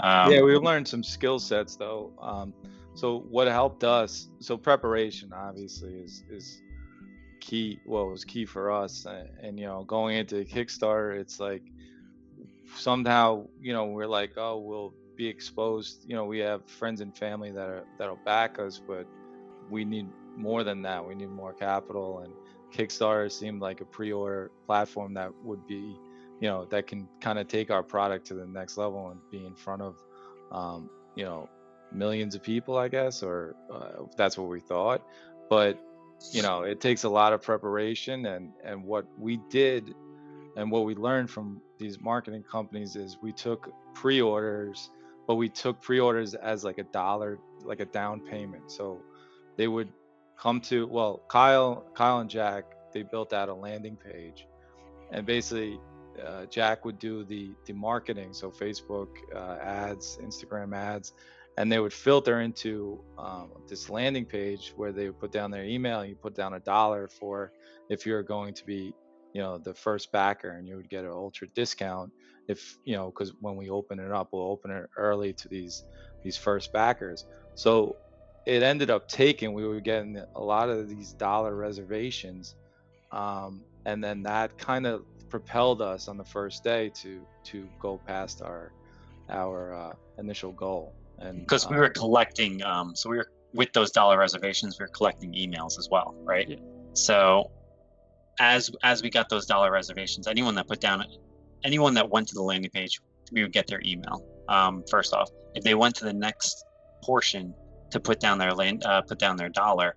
[0.00, 2.12] um, yeah, we learned some skill sets though.
[2.20, 2.54] Um,
[2.94, 4.28] so what helped us?
[4.40, 6.62] So preparation obviously is is
[7.40, 7.80] key.
[7.84, 11.62] what was key for us, and, and you know, going into Kickstarter, it's like
[12.76, 16.04] somehow you know we're like, oh, we'll be exposed.
[16.06, 19.06] You know, we have friends and family that are that'll back us, but
[19.68, 21.06] we need more than that.
[21.06, 22.32] We need more capital, and
[22.72, 25.96] Kickstarter seemed like a pre-order platform that would be
[26.40, 29.44] you know that can kind of take our product to the next level and be
[29.44, 30.02] in front of
[30.50, 31.48] um, you know
[31.92, 35.02] millions of people i guess or uh, that's what we thought
[35.48, 35.78] but
[36.32, 39.94] you know it takes a lot of preparation and and what we did
[40.56, 44.90] and what we learned from these marketing companies is we took pre-orders
[45.26, 48.70] but we took pre-orders as like a dollar like a down payment.
[48.70, 49.00] So
[49.56, 49.88] they would
[50.36, 54.46] come to well kyle kyle and jack they built out a landing page
[55.12, 55.78] and basically
[56.24, 61.12] uh, Jack would do the the marketing, so Facebook uh, ads, Instagram ads,
[61.56, 65.64] and they would filter into um, this landing page where they would put down their
[65.64, 66.04] email.
[66.04, 67.52] You put down a dollar for
[67.88, 68.94] if you're going to be,
[69.32, 72.12] you know, the first backer, and you would get an ultra discount.
[72.48, 75.84] If you know, because when we open it up, we'll open it early to these
[76.22, 77.26] these first backers.
[77.54, 77.96] So
[78.46, 79.52] it ended up taking.
[79.52, 82.54] We were getting a lot of these dollar reservations,
[83.12, 88.00] um, and then that kind of propelled us on the first day to to go
[88.06, 88.72] past our
[89.28, 93.72] our uh, initial goal and because we um, were collecting um, so we were with
[93.72, 96.56] those dollar reservations we were collecting emails as well right Yeah.
[96.94, 97.50] so
[98.38, 101.04] as as we got those dollar reservations anyone that put down
[101.64, 103.00] anyone that went to the landing page
[103.32, 106.64] we would get their email um, first off if they went to the next
[107.02, 107.54] portion
[107.90, 109.96] to put down their land uh, put down their dollar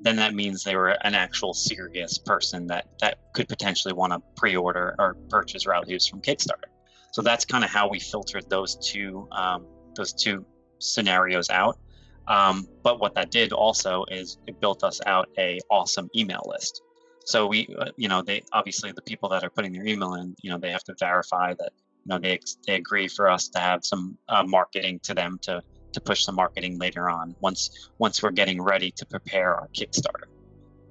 [0.00, 4.20] then that means they were an actual serious person that that could potentially want to
[4.36, 6.70] pre-order or purchase Rallies from Kickstarter.
[7.12, 10.44] So that's kind of how we filtered those two um, those two
[10.80, 11.78] scenarios out.
[12.26, 16.82] Um, but what that did also is it built us out a awesome email list.
[17.24, 20.34] So we, uh, you know, they obviously the people that are putting their email in,
[20.42, 21.72] you know, they have to verify that
[22.04, 25.62] you know they they agree for us to have some uh, marketing to them to
[25.92, 30.28] to push the marketing later on once once we're getting ready to prepare our Kickstarter.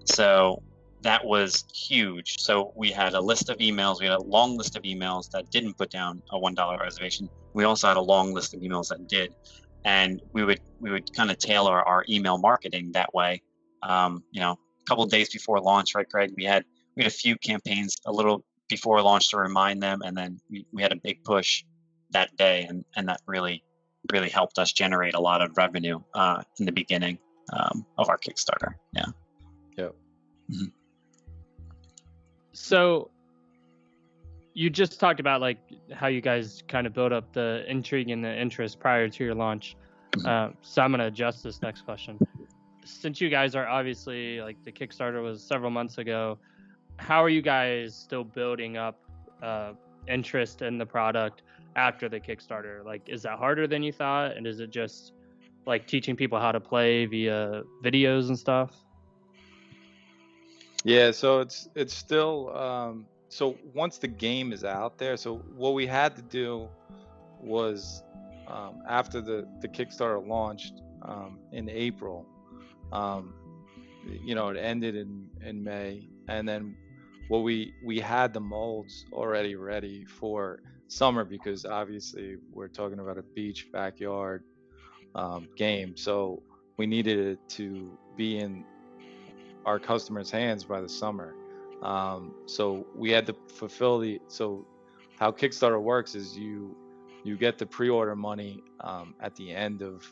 [0.06, 0.62] So
[1.02, 2.40] that was huge.
[2.40, 4.00] So we had a list of emails.
[4.00, 7.30] We had a long list of emails that didn't put down a one dollar reservation.
[7.54, 9.34] We also had a long list of emails that did,
[9.86, 13.42] and we would we would kind of tailor our email marketing that way.
[13.84, 16.34] Um, you know, a couple days before launch, right, Greg?
[16.36, 16.64] We had
[16.96, 20.66] we had a few campaigns a little before launch to remind them, and then we,
[20.72, 21.64] we had a big push
[22.12, 23.64] that day, and and that really
[24.12, 27.20] really helped us generate a lot of revenue uh, in the beginning
[27.54, 28.74] um, of our Kickstarter.
[28.94, 29.06] Yeah.
[29.78, 29.96] Yep.
[30.52, 30.66] Mm-hmm.
[32.54, 33.12] So
[34.60, 35.58] you just talked about like
[35.94, 39.34] how you guys kind of build up the intrigue and the interest prior to your
[39.34, 39.78] launch.
[40.12, 40.26] Mhm.
[40.28, 42.20] Uh, so I'm gonna adjust this next question.
[42.84, 46.40] Since you guys are obviously like the Kickstarter was several months ago,
[46.98, 49.00] how are you guys still building up
[49.42, 49.72] uh,
[50.10, 51.44] interest in the product
[51.78, 52.84] after the Kickstarter?
[52.84, 55.14] Like, is that harder than you thought, and is it just
[55.66, 58.76] like teaching people how to play via videos and stuff?
[60.84, 65.16] Yeah, so it's it's still um, so once the game is out there.
[65.16, 66.68] So what we had to do
[67.40, 68.04] was
[68.48, 72.26] um, after the the Kickstarter launched um, in April.
[72.92, 73.34] Um,
[74.24, 76.76] you know, it ended in in May, and then
[77.28, 83.20] what we we had the molds already ready for summer because obviously we're talking about
[83.20, 84.44] a beach backyard
[85.14, 86.42] um, game, so
[86.78, 88.66] we needed it to be in
[89.66, 91.36] our customers' hands by the summer.
[91.82, 94.20] Um, so we had to fulfill the.
[94.28, 94.66] So
[95.18, 96.76] how Kickstarter works is you
[97.24, 100.12] you get the pre-order money um, at the end of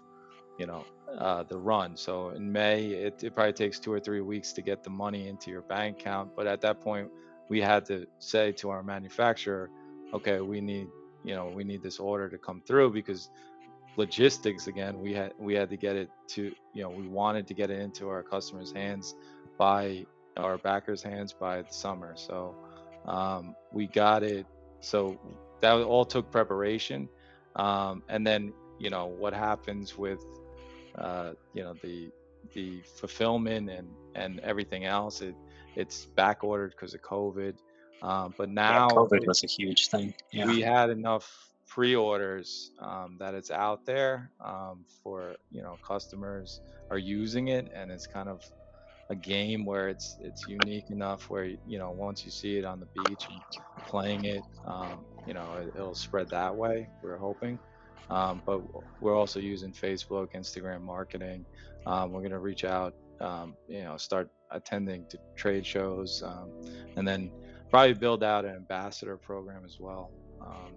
[0.58, 0.86] you know
[1.17, 1.97] uh, the run.
[1.97, 5.27] So in May, it, it probably takes two or three weeks to get the money
[5.27, 6.36] into your bank account.
[6.36, 7.10] But at that point,
[7.49, 9.69] we had to say to our manufacturer,
[10.13, 10.88] okay, we need
[11.23, 13.30] you know we need this order to come through because
[13.97, 17.54] logistics again we had we had to get it to you know we wanted to
[17.54, 19.15] get it into our customers hands
[19.58, 20.06] by
[20.38, 22.56] our backers hands by the summer so
[23.06, 24.46] um, we got it
[24.79, 25.19] so
[25.62, 27.08] that all took preparation
[27.56, 30.23] um, and then you know what happens with
[30.98, 32.10] uh, you know the
[32.54, 35.35] the fulfillment and and everything else it
[35.75, 37.56] it's back ordered because of covid
[38.02, 40.13] um, but now yeah, COVID was a huge thing.
[40.31, 40.46] Yeah.
[40.46, 46.98] we had enough pre-orders um, that it's out there um, for you know customers are
[46.98, 48.50] using it and it's kind of
[49.10, 52.79] a game where it's it's unique enough where you know once you see it on
[52.79, 57.60] the beach and playing it um, you know it, it'll spread that way we're hoping.
[58.10, 58.62] Um, but
[59.01, 61.45] we're also using facebook instagram marketing.
[61.85, 66.49] Um, we're going to reach out um, you know start attending to trade shows um,
[66.95, 67.31] and then
[67.69, 70.73] probably build out an ambassador program as well um,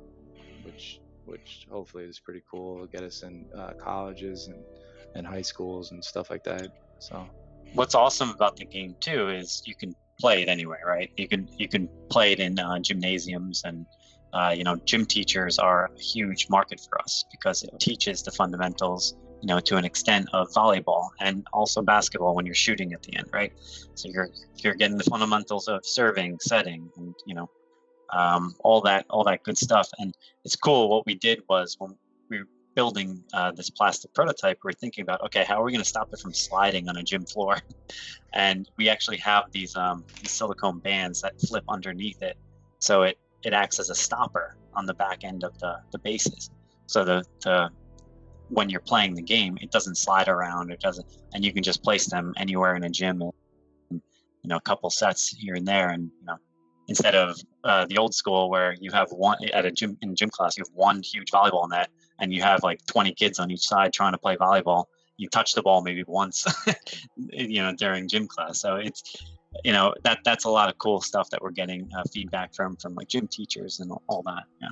[0.64, 2.74] which which hopefully is pretty cool.
[2.74, 4.64] It'll get us in uh, colleges and
[5.14, 6.68] and high schools and stuff like that
[7.00, 7.26] so
[7.72, 11.10] What's awesome about the game too is you can play it anywhere, right?
[11.16, 13.86] You can you can play it in uh, gymnasiums and
[14.32, 18.30] uh, you know gym teachers are a huge market for us because it teaches the
[18.32, 23.02] fundamentals you know to an extent of volleyball and also basketball when you're shooting at
[23.02, 23.52] the end right?
[23.94, 24.28] So you're
[24.62, 27.48] you're getting the fundamentals of serving setting and you know
[28.12, 29.88] um, all that all that good stuff.
[29.98, 30.14] And
[30.44, 30.88] it's cool.
[30.88, 31.96] What we did was when
[32.28, 32.42] we
[32.80, 35.92] building uh, this plastic prototype we we're thinking about okay how are we going to
[35.96, 37.54] stop it from sliding on a gym floor?
[38.32, 42.36] And we actually have these um, these silicone bands that flip underneath it
[42.86, 43.16] so it
[43.46, 44.46] it acts as a stopper
[44.78, 46.42] on the back end of the the bases.
[46.92, 47.56] So the the
[48.56, 51.80] when you're playing the game it doesn't slide around it doesn't and you can just
[51.88, 53.16] place them anywhere in a gym
[54.42, 56.38] you know a couple sets here and there and you know
[56.92, 57.28] instead of
[57.70, 60.64] uh, the old school where you have one at a gym in gym class you
[60.66, 61.88] have one huge volleyball net
[62.20, 64.84] and you have like 20 kids on each side trying to play volleyball
[65.16, 66.46] you touch the ball maybe once
[67.16, 69.16] you know during gym class so it's
[69.64, 72.76] you know that that's a lot of cool stuff that we're getting uh, feedback from
[72.76, 74.68] from like gym teachers and all that yeah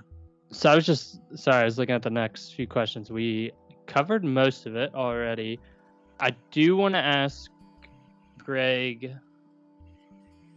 [0.50, 3.10] So I was just sorry, I was looking at the next few questions.
[3.10, 3.52] We
[3.86, 5.58] covered most of it already.
[6.20, 7.50] I do want to ask
[8.38, 9.12] Greg.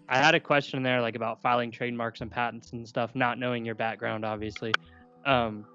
[0.07, 3.65] I had a question there, like about filing trademarks and patents and stuff, not knowing
[3.65, 4.75] your background, obviously.
[5.25, 5.65] Um,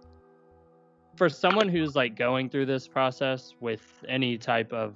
[1.17, 4.95] for someone who's like going through this process with any type of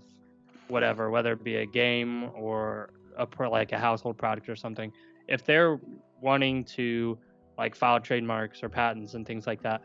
[0.69, 4.93] whatever, whether it be a game or a like a household product or something,
[5.29, 5.81] if they're
[6.21, 7.19] wanting to
[7.59, 9.83] like file trademarks or patents and things like that,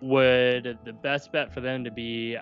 [0.00, 2.36] would the best bet for them to be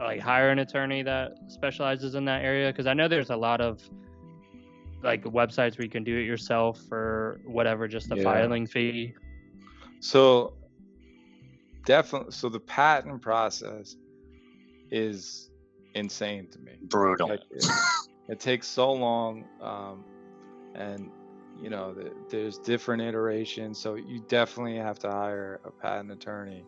[0.00, 2.70] like hire an attorney that specializes in that area?
[2.70, 3.82] Because I know there's a lot of
[5.02, 8.24] like websites where you can do it yourself for whatever, just the Yeah.
[8.24, 9.14] filing fee.
[10.00, 10.54] So
[11.88, 13.96] definitely, so the patent process
[14.90, 15.50] is
[15.94, 16.72] insane to me.
[16.82, 17.64] brutal Like, it,
[18.28, 19.46] it takes so long.
[19.60, 20.04] Um,
[20.74, 21.10] and
[21.60, 23.78] you know the, there's different iterations.
[23.78, 26.64] So you definitely have to hire a patent attorney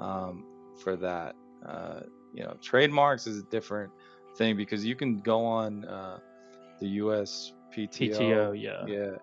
[0.00, 0.44] um,
[0.82, 1.36] for that.
[1.64, 2.00] Uh,
[2.34, 3.92] you know, trademarks is a different
[4.36, 6.18] thing because you can go on uh,
[6.80, 7.52] the U.S.
[7.76, 8.86] PTO, PTO, yeah.
[8.86, 9.16] yeah,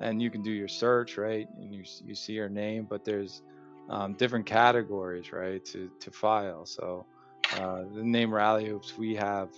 [0.00, 1.48] and you can do your search, right?
[1.58, 3.42] And you you see your name, but there's
[3.88, 6.66] um, different categories, right, to to file.
[6.66, 7.06] So
[7.52, 9.50] uh, the name Rally Hoops we have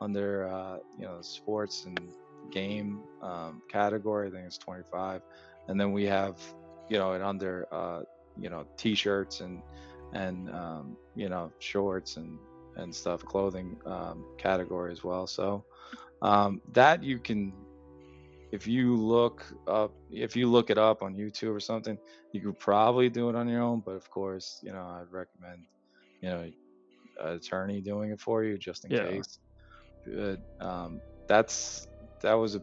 [0.00, 2.12] under uh, you know sports and
[2.50, 4.28] game um, category.
[4.28, 5.22] I think it's 25,
[5.68, 6.36] and then we have
[6.88, 8.00] you know it under uh,
[8.36, 9.62] you know t-shirts and
[10.12, 12.38] and um, you know shorts and
[12.76, 15.26] and stuff, clothing um, category as well.
[15.26, 15.64] So
[16.22, 17.52] um, that you can
[18.52, 21.98] if you look up if you look it up on youtube or something
[22.32, 25.64] you could probably do it on your own but of course you know i'd recommend
[26.20, 26.40] you know
[27.20, 29.00] an attorney doing it for you just in Yeah.
[29.00, 29.38] case
[30.06, 31.86] but um, that's
[32.22, 32.60] that was a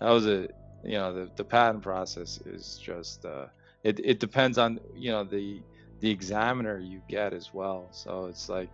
[0.00, 0.48] that was a
[0.82, 3.46] you know the, the patent process is just uh,
[3.84, 5.64] it, it depends on you know the
[6.00, 8.70] the examiner you get as well so it's like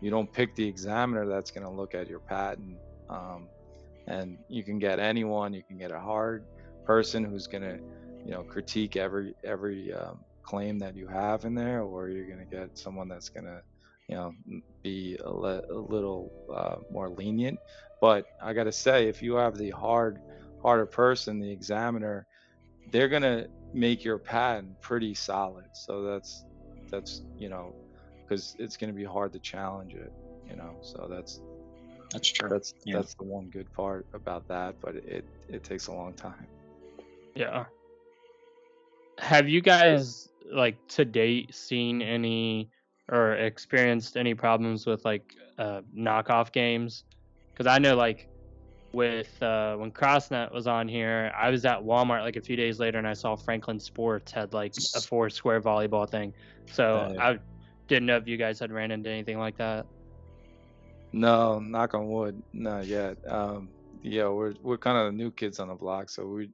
[0.00, 3.50] you don't pick the examiner that's going to look at your patent um,
[4.08, 6.44] and you can get anyone you can get a hard
[6.84, 7.78] person who's going to
[8.24, 12.38] you know critique every every um, claim that you have in there or you're going
[12.38, 13.60] to get someone that's going to
[14.08, 14.32] you know
[14.82, 17.58] be a, le- a little uh, more lenient.
[18.00, 20.20] But i got to say if you have the hard
[20.62, 22.26] harder person the examiner
[22.92, 25.66] they're going to make your patent pretty solid.
[25.72, 26.44] So that's
[26.90, 27.74] that's you know
[28.24, 30.12] because it's going to be hard to challenge it
[30.48, 30.74] you know?
[30.82, 31.40] So that's
[32.12, 32.48] That's true.
[32.48, 32.96] that's Yeah.
[32.96, 36.46] that's the one good part about that but it it takes a long time
[37.36, 37.66] Yeah.
[39.18, 42.70] Have you guys like to date seen any
[43.10, 45.22] or experienced any problems with like
[45.58, 47.04] uh, knockoff games?
[47.52, 48.26] Because I know like
[48.92, 52.78] with uh, when CrossNet was on here, I was at Walmart like a few days
[52.78, 56.32] later and I saw Franklin Sports had like a four square volleyball thing.
[56.72, 57.22] So Yeah.
[57.22, 57.38] I
[57.88, 59.86] didn't know if you guys had ran into anything like that.
[61.16, 63.70] No knock on wood not yet um
[64.02, 66.50] yeah we're we're kind of new kids on the block so we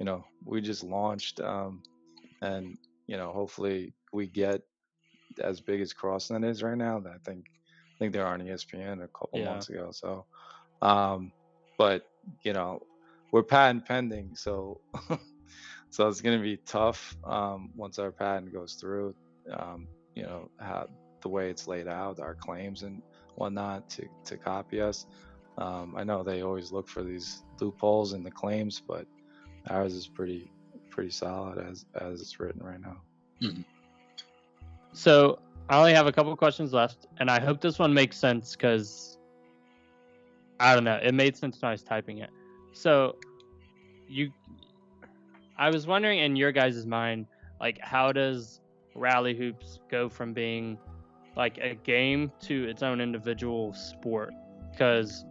[0.00, 1.82] you know we just launched um
[2.42, 4.62] and you know hopefully we get
[5.42, 9.08] as big as crossnet is right now i think i think they're on espn a
[9.18, 9.54] couple Yeah.
[9.54, 10.26] months ago so
[10.82, 11.32] um
[11.78, 12.02] but
[12.44, 12.80] you know
[13.32, 14.80] we're patent pending so
[15.90, 19.14] so it's going to be tough um once our patent goes through
[19.58, 20.86] um you know how
[21.22, 23.02] the way it's laid out our claims and
[23.36, 25.06] whatnot to to copy us
[25.58, 29.06] um i know they always look for these loopholes in the claims but
[29.70, 30.50] ours is pretty
[30.90, 32.96] pretty solid as as it's written right now
[34.92, 38.52] So I only have a couple questions left, and I hope this one makes sense
[38.52, 39.18] because
[40.60, 40.98] I don't know.
[41.02, 42.30] It made sense when I was typing it.
[42.72, 43.16] So
[44.08, 44.32] you,
[45.58, 47.26] I was wondering in your guys' mind,
[47.60, 48.60] like how does
[48.94, 50.78] Rally Hoops go from being
[51.36, 54.32] like a game to its own individual sport?
[54.72, 55.24] Because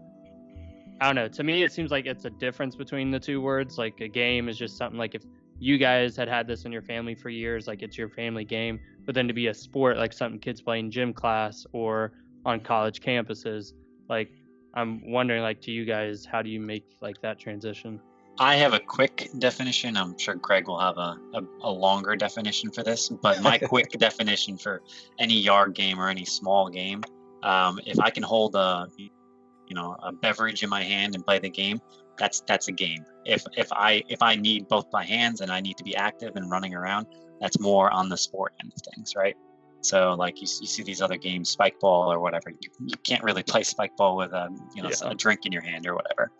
[1.01, 1.27] I don't know.
[1.27, 3.77] To me, it seems like it's a difference between the two words.
[3.77, 5.23] Like a game is just something like if
[5.59, 8.79] you guys had had this in your family for years, like it's your family game
[9.05, 12.13] but then to be a sport like something kids play in gym class or
[12.45, 13.73] on college campuses
[14.09, 14.29] like
[14.73, 17.99] i'm wondering like to you guys how do you make like that transition
[18.39, 19.95] I have a quick definition.
[19.95, 23.91] I'm sure Craig will have a, a, a longer definition for this, but my quick
[23.91, 24.81] definition for
[25.19, 27.03] any yard game or any small game,
[27.43, 31.39] um, if I can hold a, you know, a beverage in my hand and play
[31.39, 31.79] the game,
[32.17, 33.05] that's that's a game.
[33.25, 36.35] If if I if I need both my hands and I need to be active
[36.35, 37.07] and running around,
[37.39, 39.35] that's more on the sport end of things, right?
[39.81, 42.49] So like you, you see these other games, spike ball or whatever.
[42.49, 45.09] You, you can't really play spike ball with a you know Yeah.
[45.11, 46.31] a drink in your hand or whatever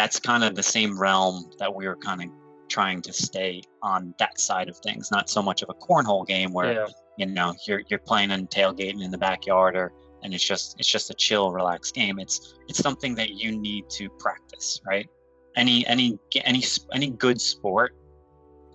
[0.00, 2.30] that's kind of the same realm that we were kind of
[2.68, 6.54] trying to stay on that side of things not so much of a cornhole game
[6.54, 6.86] where yeah.
[7.18, 9.92] you know you're you're playing and tailgating in the backyard or
[10.22, 12.18] and it's just it's just a chill relaxed game.
[12.18, 15.06] It's it's something that you need to practice right?
[15.54, 16.62] Any any any
[16.94, 17.94] any good sport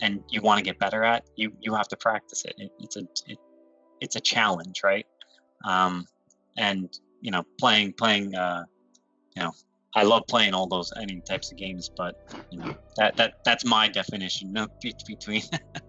[0.01, 2.97] and you want to get better at you you have to practice it, it it's
[2.97, 3.39] a it,
[3.99, 5.07] it's a challenge right?
[5.63, 6.05] Um
[6.55, 6.87] and
[7.21, 8.65] you know playing playing uh
[9.35, 9.53] you know
[9.95, 12.15] I love playing all those any types of games, but
[12.49, 14.51] you know that that that's my definition.
[14.51, 14.67] No
[15.07, 15.41] between,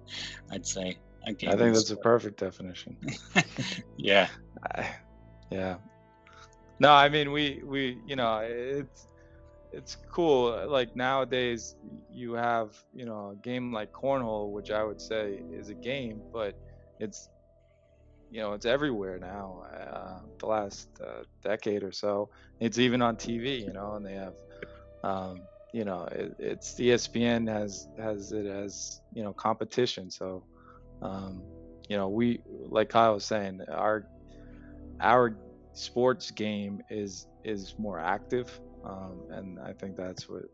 [0.51, 0.97] I'd say.
[1.27, 2.97] I think that's a perfect definition
[3.97, 4.29] yeah.
[4.77, 4.89] I,
[5.51, 5.75] yeah.
[6.79, 9.09] No, I mean we we you know it's
[9.73, 10.69] it's cool.
[10.69, 11.75] Like nowadays
[12.13, 16.23] you have you know a game like cornhole, which I would say is a game,
[16.33, 16.55] but
[17.01, 17.29] it's
[18.31, 19.63] you know it's everywhere now.
[19.73, 22.29] Uh, the last uh, decade or so,
[22.61, 23.61] it's even on TV.
[23.61, 24.35] You know, and they have
[25.03, 30.11] um, you know, it, it's ESPN has has it as you know competition.
[30.11, 30.43] So,
[31.03, 31.43] um,
[31.89, 34.07] you know, we like Kyle was saying, our
[35.01, 35.37] our
[35.75, 40.45] sports game is is more active, um, and I think that's what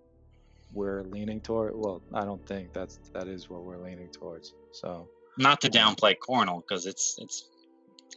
[0.73, 1.73] we're leaning toward.
[1.75, 4.53] Well, I don't think that's that is what we're leaning towards.
[4.73, 5.09] So,
[5.39, 7.45] not to downplay cornhole because it's it's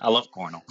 [0.01, 0.61] I love cornhole.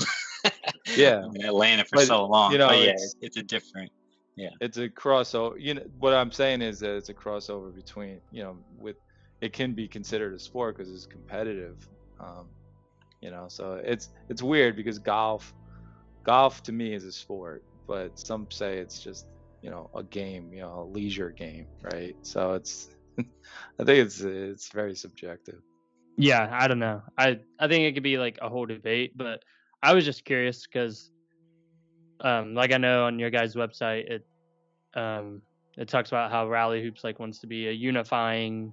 [0.96, 2.52] yeah, I mean, Atlanta for But, so long.
[2.52, 3.90] you know, but yeah, it's- it's, it's a different.
[4.36, 5.54] Yeah, it's a crossover.
[5.60, 8.96] You know what I'm saying is that it's a crossover between you know with
[9.40, 11.76] it can be considered a sport because it's competitive.
[12.18, 12.48] Um,
[13.20, 15.54] you know, so it's it's weird because golf
[16.24, 19.26] golf to me is a sport, but some say it's just
[19.62, 22.16] you know a game, you know, a leisure game, right?
[22.22, 25.60] So it's I think it's it's very subjective.
[26.16, 27.02] Yeah, I don't know.
[27.18, 29.42] I I think it could be like a whole debate, but
[29.82, 31.10] I was just curious because,
[32.20, 34.26] um, like I know on your guys' website, it
[34.94, 35.42] um
[35.76, 38.72] it talks about how Rally Hoops like wants to be a unifying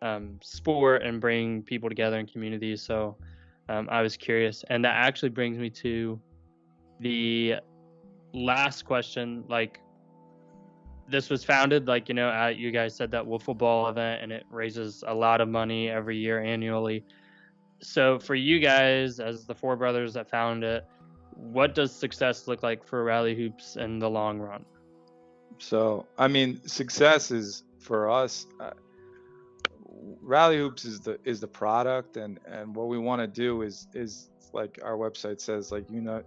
[0.00, 2.82] um sport and bring people together in communities.
[2.82, 3.16] So
[3.68, 6.18] um, I was curious, and that actually brings me to
[7.00, 7.56] the
[8.32, 9.44] last question.
[9.48, 9.80] Like,
[11.08, 14.32] this was founded, like you know, at you guys said that wiffle ball event, and
[14.32, 17.04] it raises a lot of money every year annually.
[17.80, 20.84] So for you guys, as the four brothers that found it,
[21.34, 24.64] what does success look like for Rally Hoops in the long run?
[25.58, 28.46] So I mean, success is for us.
[28.60, 28.70] Uh,
[30.20, 33.86] Rally Hoops is the is the product, and and what we want to do is
[33.94, 36.22] is like our website says, like uni-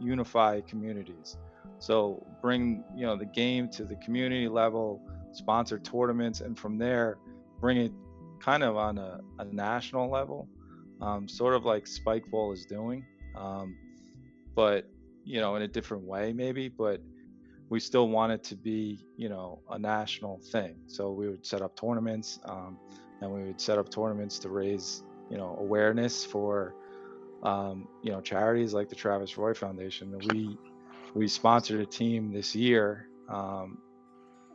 [0.00, 1.36] unify communities.
[1.78, 5.00] So bring you know the game to the community level,
[5.32, 7.18] sponsor tournaments, and from there
[7.60, 7.92] bring it
[8.40, 10.48] kind of on a, a national level,
[11.00, 13.04] um, sort of like Spikeball is doing,
[13.36, 13.76] um,
[14.54, 14.88] but
[15.24, 17.00] you know in a different way maybe, but
[17.72, 20.74] we still want it to be, you know, a national thing.
[20.88, 22.76] So we would set up tournaments, um,
[23.22, 26.74] and we would set up tournaments to raise, you know, awareness for,
[27.42, 30.18] um, you know, charities like the Travis Roy Foundation.
[30.28, 30.58] We
[31.14, 33.78] we sponsored a team this year, um,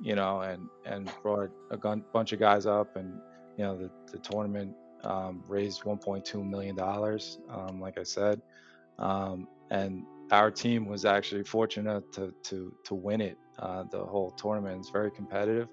[0.01, 3.14] you know, and and brought a gun, bunch of guys up, and
[3.58, 8.41] you know, the the tournament um, raised 1.2 million dollars, um, like I said,
[8.99, 13.38] um, and our team was actually fortunate to to to win it.
[13.60, 15.68] Uh, the whole tournament is very competitive.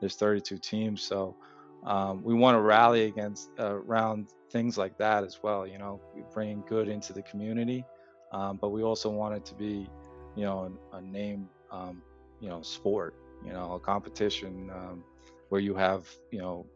[0.00, 1.36] There's 32 teams, so
[1.84, 5.66] um, we want to rally against uh, around things like that as well.
[5.66, 7.84] You know, we bring good into the community,
[8.32, 9.88] um, but we also want it to be,
[10.36, 12.02] you know, a, name, um,
[12.40, 13.14] you know, sport.
[13.44, 15.04] You know, a competition um,
[15.50, 16.66] where you have, you know,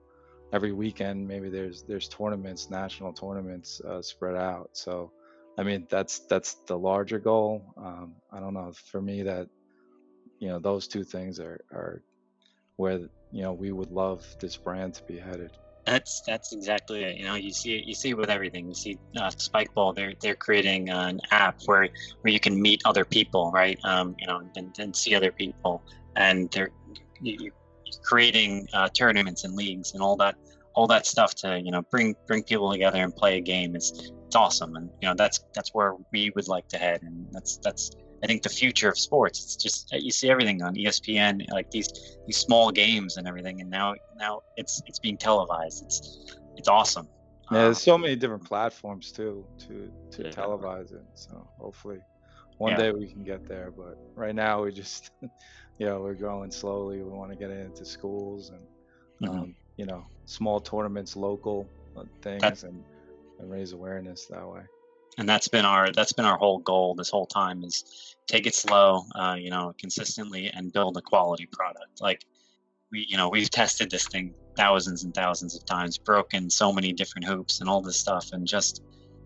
[0.53, 4.71] every weekend maybe there's there's tournaments, national tournaments uh, spread out.
[4.73, 5.13] So
[5.59, 7.75] I mean, that's that's the larger goal.
[7.77, 8.73] Um, I don't know.
[8.91, 9.49] For me, that
[10.39, 12.03] you know, those two things are are
[12.77, 13.01] where
[13.33, 15.51] you know we would love this brand to be headed.
[15.89, 17.17] That's that's exactly it.
[17.17, 17.87] You know, you see it.
[17.87, 18.69] You see it with everything.
[18.69, 19.95] You see uh, Spikeball.
[19.95, 21.89] They're they're creating an app where
[22.21, 23.79] where you can meet other people, right?
[23.85, 25.83] Um, you know, and, and see other people,
[26.15, 26.71] and they're
[27.23, 27.51] you,
[28.05, 30.35] creating uh, tournaments and leagues and all that
[30.75, 33.75] all that stuff to you know bring bring people together and play a game.
[33.75, 37.27] It's it's awesome, and you know that's that's where we would like to head, and
[37.33, 39.43] that's that's I think the future of sports.
[39.45, 41.89] It's just you see everything on ESPN, like these
[42.27, 45.83] these small games and everything, and now now it's it's being televised.
[45.83, 46.25] It's
[46.57, 47.09] it's awesome.
[47.51, 50.31] Yeah, Um, there's so many different platforms too to to Yeah.
[50.31, 51.07] televise it.
[51.15, 52.01] So hopefully,
[52.59, 52.77] one Yeah.
[52.77, 53.71] day we can get there.
[53.71, 57.03] But right now we just, you know, we're going slowly.
[57.03, 58.67] We want to get into schools and,
[59.21, 59.31] Mhm.
[59.31, 62.85] um, you know, small tournaments, local uh, things, and
[63.39, 64.63] and raise awareness that way.
[65.19, 68.55] And that's been our that's been our whole goal this whole time is take it
[68.55, 72.01] slow uh, you know consistently and build a quality product.
[72.01, 72.25] Like
[72.91, 76.93] we you know we've tested this thing thousands and thousands of times broken so many
[76.93, 78.83] different hoops and all this stuff and just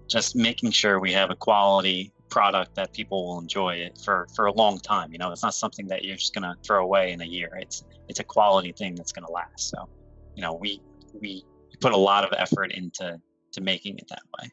[0.09, 4.47] just making sure we have a quality product that people will enjoy it for for
[4.47, 5.31] a long time you know?
[5.31, 7.51] It's not something that you're just going to throw away in a year.
[7.61, 9.69] It's it's a quality thing that's going to last.
[9.71, 9.89] So
[10.35, 10.81] you know we
[11.21, 11.45] we
[11.81, 13.21] put a lot of effort into
[13.53, 14.51] to making it that way.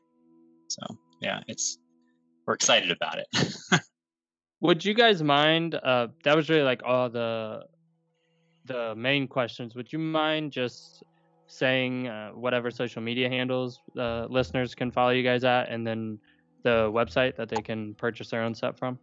[0.67, 1.77] So yeah, it's
[2.45, 3.55] we're excited about it.
[4.61, 5.75] Would you guys mind?
[5.75, 7.65] Uh, that was really like all the
[8.65, 9.75] the main questions.
[9.75, 11.03] Would you mind just
[11.47, 16.19] saying uh, whatever social media handles uh, listeners can follow you guys at, and then
[16.63, 18.99] the website that they can purchase their own set from?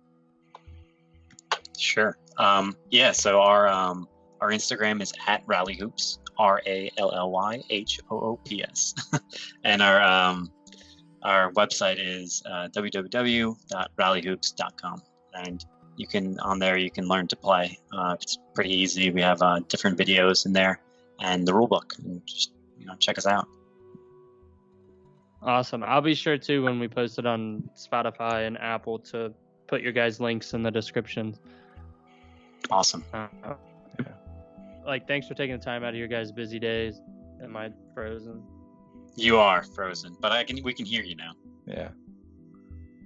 [1.78, 2.18] sure.
[2.38, 3.12] Um, yeah.
[3.12, 4.08] So our um,
[4.40, 8.62] our Instagram is at Rally Hoops, R A L L Y H O O P
[8.62, 8.94] S,
[9.64, 10.50] and our um,
[11.26, 15.02] our website is uh, www.rallyhoops.com.
[15.34, 15.66] And
[15.96, 17.78] you can on there you can learn to play.
[17.92, 19.10] Uh, it's pretty easy.
[19.10, 20.80] We have uh, different videos in there
[21.20, 21.92] and the rule book.
[21.98, 23.46] And just you know check us out.
[25.42, 25.84] Awesome.
[25.84, 29.34] I'll be sure to when we post it on Spotify and Apple to
[29.66, 31.36] put your guys' links in the description.
[32.70, 33.04] Awesome.
[33.12, 33.26] Uh,
[34.84, 37.02] like, thanks for taking the time out of your guys' busy days.
[37.42, 38.42] Am I frozen?
[39.16, 41.32] You are frozen, but I can we can hear you now.
[41.66, 41.88] Yeah.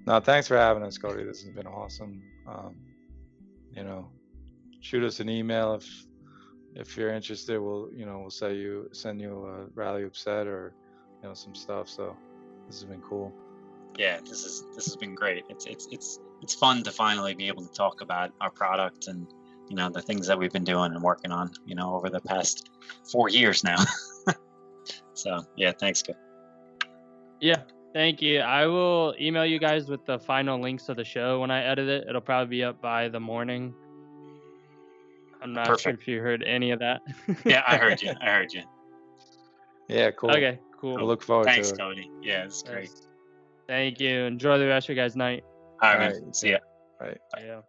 [0.05, 1.23] No, thanks for having us, Cody.
[1.23, 2.21] This has been awesome.
[2.47, 2.75] Um,
[3.75, 4.09] you know,
[4.81, 6.05] shoot us an email if
[6.75, 7.59] if you're interested.
[7.59, 10.73] We'll you know we'll send you send you a rally upset or
[11.21, 11.87] you know some stuff.
[11.87, 12.15] So
[12.67, 13.31] this has been cool.
[13.97, 15.45] Yeah, this is this has been great.
[15.49, 19.27] It's it's it's it's fun to finally be able to talk about our product and
[19.69, 22.21] you know the things that we've been doing and working on you know over the
[22.21, 22.69] past
[23.09, 23.77] four years now.
[25.21, 26.01] so yeah, thanks.
[26.01, 26.15] Good.
[27.39, 27.61] Yeah,
[27.93, 28.39] thank you.
[28.39, 31.87] I will email you guys with the final links to the show when I edit
[31.87, 32.05] it.
[32.07, 33.73] It'll probably be up by the morning.
[35.41, 37.01] I'm not sure if you heard any of that.
[37.45, 38.13] Yeah, I heard you.
[38.21, 38.63] I heard you.
[39.87, 40.31] Yeah, cool.
[40.31, 40.97] okay, cool.
[40.97, 41.79] I look forward Thanks, to it.
[41.79, 42.11] Cody.
[42.21, 42.89] Yeah, it's great.
[42.89, 43.07] Yes.
[43.67, 44.25] Thank you.
[44.25, 45.43] Enjoy the rest of your guys' night.
[45.81, 46.57] All All right, right, see ya.
[46.99, 47.17] Bye.
[47.39, 47.61] Yeah.